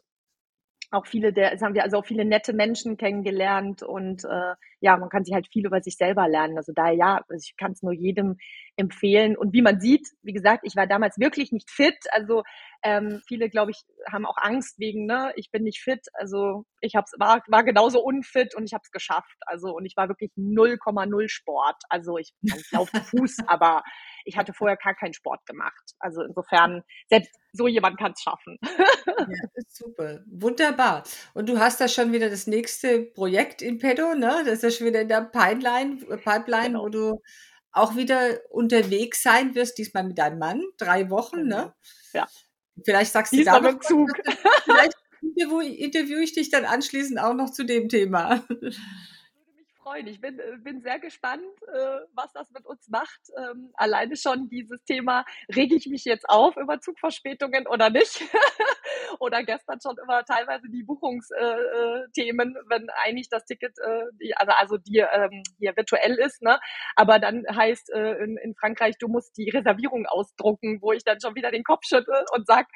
auch 0.91 1.05
viele 1.05 1.33
der, 1.33 1.51
haben 1.59 1.73
wir 1.73 1.83
also 1.83 1.97
auch 1.97 2.05
viele 2.05 2.23
nette 2.23 2.53
Menschen 2.53 2.95
kennengelernt 2.95 3.83
und 3.83 4.23
äh, 4.23 4.53
ja, 4.83 4.97
man 4.97 5.07
kann 5.07 5.23
sich 5.23 5.33
halt 5.33 5.47
viel 5.47 5.65
über 5.65 5.81
sich 5.81 5.95
selber 5.95 6.27
lernen. 6.27 6.57
Also 6.57 6.73
daher 6.75 6.93
ja, 6.93 7.23
also 7.29 7.41
ich 7.41 7.55
kann 7.55 7.71
es 7.71 7.81
nur 7.81 7.93
jedem 7.93 8.35
empfehlen. 8.75 9.37
Und 9.37 9.53
wie 9.53 9.61
man 9.61 9.79
sieht, 9.79 10.09
wie 10.23 10.33
gesagt, 10.33 10.65
ich 10.65 10.75
war 10.75 10.87
damals 10.87 11.17
wirklich 11.17 11.53
nicht 11.53 11.71
fit. 11.71 11.95
Also 12.11 12.43
ähm, 12.83 13.21
viele, 13.25 13.49
glaube 13.49 13.71
ich, 13.71 13.77
haben 14.11 14.25
auch 14.25 14.35
Angst 14.35 14.77
wegen, 14.79 15.05
ne, 15.05 15.31
ich 15.37 15.51
bin 15.51 15.63
nicht 15.63 15.79
fit. 15.79 16.07
Also 16.15 16.65
ich 16.81 16.95
hab's, 16.95 17.13
war, 17.17 17.41
war 17.47 17.63
genauso 17.63 18.03
unfit 18.03 18.55
und 18.55 18.65
ich 18.65 18.73
habe 18.73 18.81
es 18.83 18.91
geschafft. 18.91 19.37
Also 19.45 19.73
und 19.73 19.85
ich 19.85 19.95
war 19.95 20.09
wirklich 20.09 20.31
0,0 20.37 21.29
Sport. 21.29 21.81
Also 21.87 22.17
ich, 22.17 22.33
ich 22.41 22.71
laufe 22.71 22.91
Fuß, 23.05 23.37
aber 23.47 23.83
ich 24.25 24.35
hatte 24.37 24.53
vorher 24.53 24.75
gar 24.75 24.95
keinen 24.95 25.13
Sport 25.13 25.45
gemacht. 25.45 25.91
Also 25.99 26.23
insofern, 26.23 26.83
selbst 27.09 27.33
so 27.53 27.67
jemand 27.67 27.99
kann 27.99 28.13
es 28.13 28.21
schaffen. 28.21 28.57
ja, 28.61 29.61
super. 29.69 30.23
Wunderbar. 30.25 31.03
Und 31.33 31.47
du 31.47 31.59
hast 31.59 31.79
da 31.79 31.87
schon 31.87 32.11
wieder 32.11 32.29
das 32.29 32.47
nächste 32.47 33.01
Projekt 33.01 33.61
in 33.61 33.77
Pedo, 33.77 34.15
ne? 34.15 34.43
Das 34.45 34.55
ist 34.55 34.63
ja 34.63 34.71
schon 34.77 34.87
wieder 34.87 35.01
in 35.01 35.07
der 35.07 35.21
Pipeline, 35.21 35.97
Pipeline 35.97 36.67
genau. 36.67 36.83
wo 36.83 36.89
du 36.89 37.21
auch 37.71 37.95
wieder 37.95 38.39
unterwegs 38.49 39.23
sein 39.23 39.55
wirst, 39.55 39.77
diesmal 39.77 40.03
mit 40.03 40.17
deinem 40.17 40.39
Mann, 40.39 40.61
drei 40.77 41.09
Wochen, 41.09 41.37
ne? 41.37 41.43
genau. 41.43 41.65
ne? 41.65 41.73
Ja. 42.13 42.27
Vielleicht 42.83 43.11
sagst 43.11 43.33
du 43.33 43.43
da 43.43 43.59
noch 43.59 43.79
Zug. 43.79 44.09
vielleicht 44.63 44.97
interviewe 45.21 46.23
ich 46.23 46.33
dich 46.33 46.49
dann 46.49 46.65
anschließend 46.65 47.19
auch 47.19 47.33
noch 47.33 47.51
zu 47.51 47.63
dem 47.63 47.89
Thema 47.89 48.43
freuen. 49.83 50.07
Ich 50.07 50.19
bin, 50.19 50.39
äh, 50.39 50.57
bin 50.57 50.81
sehr 50.81 50.99
gespannt, 50.99 51.43
äh, 51.67 51.99
was 52.13 52.31
das 52.33 52.49
mit 52.51 52.65
uns 52.65 52.87
macht. 52.87 53.19
Ähm, 53.37 53.71
alleine 53.75 54.15
schon 54.15 54.49
dieses 54.49 54.83
Thema, 54.85 55.25
rege 55.53 55.75
ich 55.75 55.87
mich 55.87 56.05
jetzt 56.05 56.27
auf 56.29 56.57
über 56.57 56.79
Zugverspätungen 56.79 57.67
oder 57.67 57.89
nicht? 57.89 58.21
oder 59.19 59.43
gestern 59.43 59.79
schon 59.81 59.95
immer 60.03 60.23
teilweise 60.23 60.67
die 60.69 60.83
Buchungsthemen, 60.83 62.55
äh, 62.55 62.59
wenn 62.69 62.89
eigentlich 63.03 63.29
das 63.29 63.45
Ticket, 63.45 63.73
die, 64.21 64.35
also, 64.35 64.51
also 64.53 64.77
die 64.77 64.99
ähm, 64.99 65.43
hier 65.59 65.75
virtuell 65.75 66.15
ist, 66.15 66.41
ne? 66.41 66.59
aber 66.95 67.19
dann 67.19 67.43
heißt 67.49 67.89
in, 67.93 68.37
in 68.37 68.55
Frankreich, 68.55 68.95
du 68.99 69.07
musst 69.07 69.37
die 69.37 69.49
Reservierung 69.49 70.05
ausdrucken, 70.05 70.79
wo 70.81 70.91
ich 70.91 71.03
dann 71.03 71.19
schon 71.19 71.35
wieder 71.35 71.51
den 71.51 71.63
Kopf 71.63 71.85
schüttel 71.85 72.25
und 72.35 72.45
sag, 72.47 72.67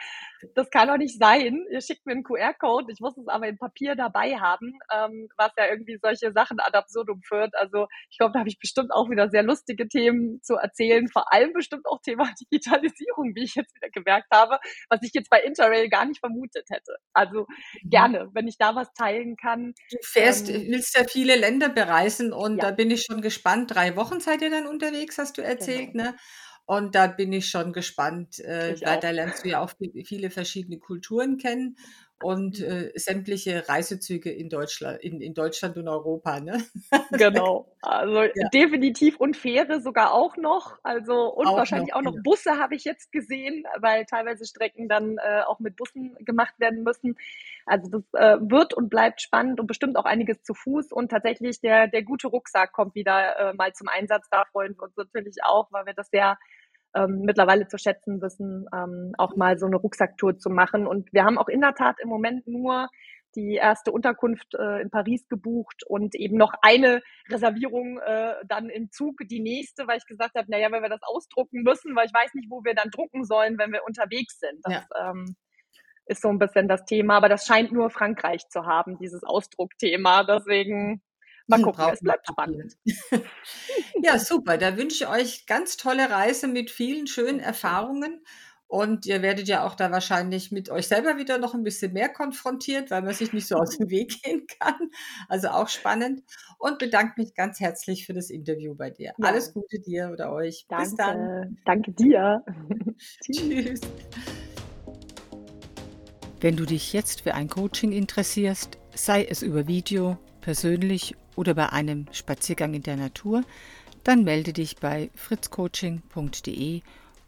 das 0.56 0.70
kann 0.70 0.88
doch 0.88 0.98
nicht 0.98 1.18
sein. 1.20 1.66
Ihr 1.72 1.82
schickt 1.82 2.06
mir 2.06 2.14
einen 2.14 2.24
QR-Code, 2.24 2.92
ich 2.92 3.00
muss 3.00 3.18
es 3.18 3.28
aber 3.28 3.48
in 3.48 3.58
Papier 3.58 3.96
dabei 3.96 4.38
haben, 4.38 4.78
ähm, 4.94 5.30
was 5.38 5.52
ja 5.58 5.68
irgendwie 5.68 5.98
solche 6.02 6.32
Sachen 6.32 6.60
ad 6.60 6.78
absurdum 6.78 7.22
führt. 7.22 7.56
Also 7.56 7.88
ich 8.10 8.18
glaube, 8.18 8.34
da 8.34 8.40
habe 8.40 8.50
ich 8.50 8.60
bestimmt 8.60 8.92
auch 8.92 9.10
wieder 9.10 9.30
sehr 9.30 9.44
lustige 9.44 9.88
Themen 9.88 10.42
zu 10.44 10.56
erzählen, 10.56 11.08
vor 11.08 11.32
allem 11.34 11.54
bestimmt 11.54 11.86
auch 11.86 12.02
Thema 12.02 12.30
Digitalisierung, 12.42 13.34
wie 13.36 13.44
ich 13.44 13.56
jetzt 13.56 13.76
wieder 13.76 13.90
gemerkt 13.90 14.28
habe, 14.32 14.60
was 14.90 15.02
ich 15.04 15.12
jetzt 15.14 15.30
bei 15.30 15.42
Interrail 15.42 15.90
gar 15.90 16.06
nicht 16.06 16.20
vermutet 16.20 16.68
hätte. 16.70 16.98
Also 17.14 17.42
mhm. 17.42 17.90
gerne, 17.90 18.30
wenn 18.34 18.48
ich 18.48 18.58
da 18.58 18.76
was 18.76 18.94
teilen 18.94 19.36
kann. 19.38 19.74
Du 19.92 19.98
fährst, 20.02 20.50
ähm, 20.50 20.68
willst 20.70 20.98
ja 20.98 21.04
viele 21.06 21.36
Länder 21.36 21.70
bereisen 21.70 22.34
und 22.34 22.58
ja. 22.58 22.66
da 22.66 22.72
bin 22.72 22.92
ich 22.92 23.04
schon 23.04 23.22
gespannt. 23.22 23.74
Drei 23.74 23.96
Wochen 23.96 24.20
seid 24.20 24.42
ihr 24.42 24.50
dann 24.50 24.68
unterwegs, 24.68 25.18
hast 25.18 25.38
du 25.38 25.42
erzählt, 25.42 25.94
genau. 25.94 26.12
ne? 26.12 26.16
Und 26.68 26.96
da 26.96 27.08
bin 27.08 27.32
ich 27.32 27.50
schon 27.50 27.72
gespannt, 27.72 28.40
äh, 28.40 28.76
weil 28.82 28.98
auch. 28.98 29.00
da 29.00 29.10
lernst 29.12 29.46
du 29.46 29.50
ja 29.50 29.62
auch 29.62 29.72
viele 30.04 30.30
verschiedene 30.30 30.78
Kulturen 30.80 31.38
kennen 31.38 31.78
und 32.22 32.60
mhm. 32.60 32.66
äh, 32.66 32.92
sämtliche 33.00 33.70
Reisezüge 33.70 34.32
in 34.32 34.50
Deutschland, 34.50 35.02
in, 35.02 35.22
in 35.22 35.34
Deutschland 35.34 35.78
und 35.78 35.88
Europa. 35.88 36.40
Ne? 36.40 36.64
Genau. 37.12 37.72
Also 37.82 38.24
ja. 38.36 38.50
definitiv 38.54 39.18
und 39.18 39.38
Fähre 39.38 39.82
sogar 39.82 40.14
auch 40.14 40.36
noch. 40.36 40.80
Also 40.84 41.32
und 41.34 41.48
auch 41.48 41.58
wahrscheinlich 41.58 41.90
noch, 41.90 41.98
auch 41.98 42.02
noch 42.02 42.16
ja. 42.16 42.22
Busse 42.24 42.58
habe 42.58 42.76
ich 42.76 42.86
jetzt 42.86 43.12
gesehen, 43.12 43.66
weil 43.80 44.06
teilweise 44.06 44.46
Strecken 44.46 44.90
dann 44.90 45.18
äh, 45.18 45.42
auch 45.46 45.60
mit 45.60 45.76
Bussen 45.76 46.16
gemacht 46.20 46.56
werden 46.58 46.84
müssen. 46.84 47.18
Also 47.66 47.90
das 47.90 48.04
äh, 48.14 48.38
wird 48.42 48.74
und 48.74 48.90
bleibt 48.90 49.22
spannend 49.22 49.60
und 49.60 49.68
bestimmt 49.68 49.98
auch 49.98 50.06
einiges 50.06 50.42
zu 50.42 50.54
Fuß. 50.54 50.92
Und 50.92 51.10
tatsächlich 51.10 51.62
der, 51.62 51.88
der 51.88 52.04
gute 52.04 52.28
Rucksack 52.28 52.72
kommt 52.72 52.96
wieder 52.96 53.38
äh, 53.38 53.54
mal 53.54 53.74
zum 53.74 53.88
Einsatz. 53.90 54.28
Da 54.32 54.46
freuen 54.46 54.76
wir 54.76 54.84
uns 54.84 54.96
natürlich 54.96 55.38
auch, 55.44 55.72
weil 55.72 55.86
wir 55.86 55.94
das 55.94 56.10
sehr 56.10 56.38
ähm, 56.96 57.22
mittlerweile 57.24 57.68
zu 57.68 57.78
schätzen 57.78 58.22
wissen, 58.22 58.66
ähm, 58.74 59.14
auch 59.18 59.36
mal 59.36 59.58
so 59.58 59.66
eine 59.66 59.78
Rucksacktour 59.78 60.38
zu 60.38 60.50
machen. 60.50 60.88
Und 60.88 61.12
wir 61.14 61.24
haben 61.24 61.38
auch 61.38 61.48
in 61.48 61.62
der 61.62 61.76
Tat 61.76 61.98
im 62.02 62.10
Moment 62.10 62.48
nur 62.48 62.88
die 63.36 63.56
erste 63.56 63.92
Unterkunft 63.92 64.56
äh, 64.56 64.82
in 64.82 64.90
Paris 64.90 65.28
gebucht 65.28 65.84
und 65.86 66.16
eben 66.16 66.38
noch 66.38 66.54
eine 66.62 67.02
Reservierung 67.30 68.00
äh, 68.00 68.34
dann 68.48 68.70
im 68.70 68.92
Zug, 68.92 69.18
die 69.30 69.40
nächste, 69.40 69.88
weil 69.88 69.98
ich 69.98 70.08
gesagt 70.08 70.36
habe, 70.36 70.50
naja, 70.50 70.72
wenn 70.72 70.82
wir 70.82 70.90
das 70.90 71.04
ausdrucken 71.04 71.62
müssen, 71.62 71.96
weil 71.96 72.08
ich 72.08 72.14
weiß 72.14 72.34
nicht, 72.34 72.50
wo 72.50 72.64
wir 72.64 72.74
dann 72.74 72.90
drucken 72.90 73.26
sollen, 73.26 73.60
wenn 73.60 73.72
wir 73.72 73.86
unterwegs 73.86 74.40
sind. 74.40 74.60
Das 74.64 74.74
ja. 74.74 75.12
ähm, 75.12 75.36
ist 76.08 76.22
so 76.22 76.30
ein 76.30 76.40
bisschen 76.40 76.68
das 76.68 76.86
Thema, 76.86 77.18
aber 77.18 77.30
das 77.30 77.46
scheint 77.46 77.72
nur 77.72 77.90
Frankreich 77.90 78.48
zu 78.50 78.66
haben, 78.66 78.98
dieses 78.98 79.24
Ausdruckthema. 79.24 80.24
Deswegen 80.24 81.04
Mal 81.48 81.62
gucken, 81.62 81.86
es 81.94 82.00
bleibt 82.02 82.28
spannend. 82.28 82.78
ja, 84.04 84.20
super. 84.20 84.58
Da 84.58 84.78
wünsche 84.78 85.04
ich 85.04 85.10
euch 85.10 85.46
ganz 85.46 85.78
tolle 85.78 86.10
Reise 86.10 86.48
mit 86.48 86.70
vielen 86.70 87.08
schönen 87.08 87.40
Erfahrungen. 87.40 88.22
Und 88.70 89.06
ihr 89.06 89.22
werdet 89.22 89.48
ja 89.48 89.66
auch 89.66 89.76
da 89.76 89.92
wahrscheinlich 89.92 90.52
mit 90.52 90.70
euch 90.70 90.90
selber 90.90 91.16
wieder 91.16 91.38
noch 91.38 91.54
ein 91.54 91.64
bisschen 91.64 91.94
mehr 91.94 92.10
konfrontiert, 92.10 92.92
weil 92.92 93.02
man 93.02 93.14
sich 93.14 93.32
nicht 93.32 93.48
so 93.48 93.56
aus 93.56 93.78
dem 93.78 93.90
Weg 93.90 94.22
gehen 94.22 94.46
kann. 94.60 94.92
Also 95.30 95.48
auch 95.50 95.70
spannend. 95.70 96.24
Und 96.60 96.78
bedanke 96.78 97.14
mich 97.22 97.34
ganz 97.34 97.62
herzlich 97.62 98.06
für 98.06 98.14
das 98.14 98.30
Interview 98.30 98.76
bei 98.76 98.90
dir. 98.90 99.14
Ja. 99.18 99.26
Alles 99.26 99.54
Gute 99.54 99.80
dir 99.80 100.10
oder 100.12 100.34
euch. 100.34 100.66
Danke. 100.68 100.84
Bis 100.84 100.96
dann. 100.96 101.58
Danke 101.64 101.92
dir. 101.94 102.44
Tschüss. 103.24 103.80
Wenn 106.42 106.58
du 106.58 106.66
dich 106.66 106.92
jetzt 106.92 107.22
für 107.22 107.34
ein 107.34 107.48
Coaching 107.48 107.94
interessierst, 107.94 108.78
sei 108.94 109.24
es 109.24 109.42
über 109.42 109.66
Video, 109.68 110.18
persönlich 110.42 111.16
oder 111.38 111.54
bei 111.54 111.70
einem 111.70 112.08
Spaziergang 112.12 112.74
in 112.74 112.84
der 112.84 112.98
Natur, 112.98 113.46
dann 114.04 114.26
melde 114.26 114.52
dich 114.52 114.76
bei 114.78 115.10
fritzcoaching.de 115.16 116.82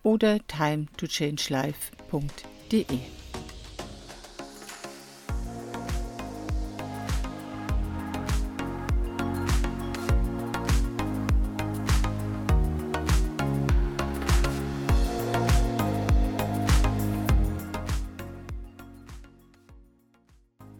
oder 0.03 0.45
timetochange.life.de. 0.47 3.18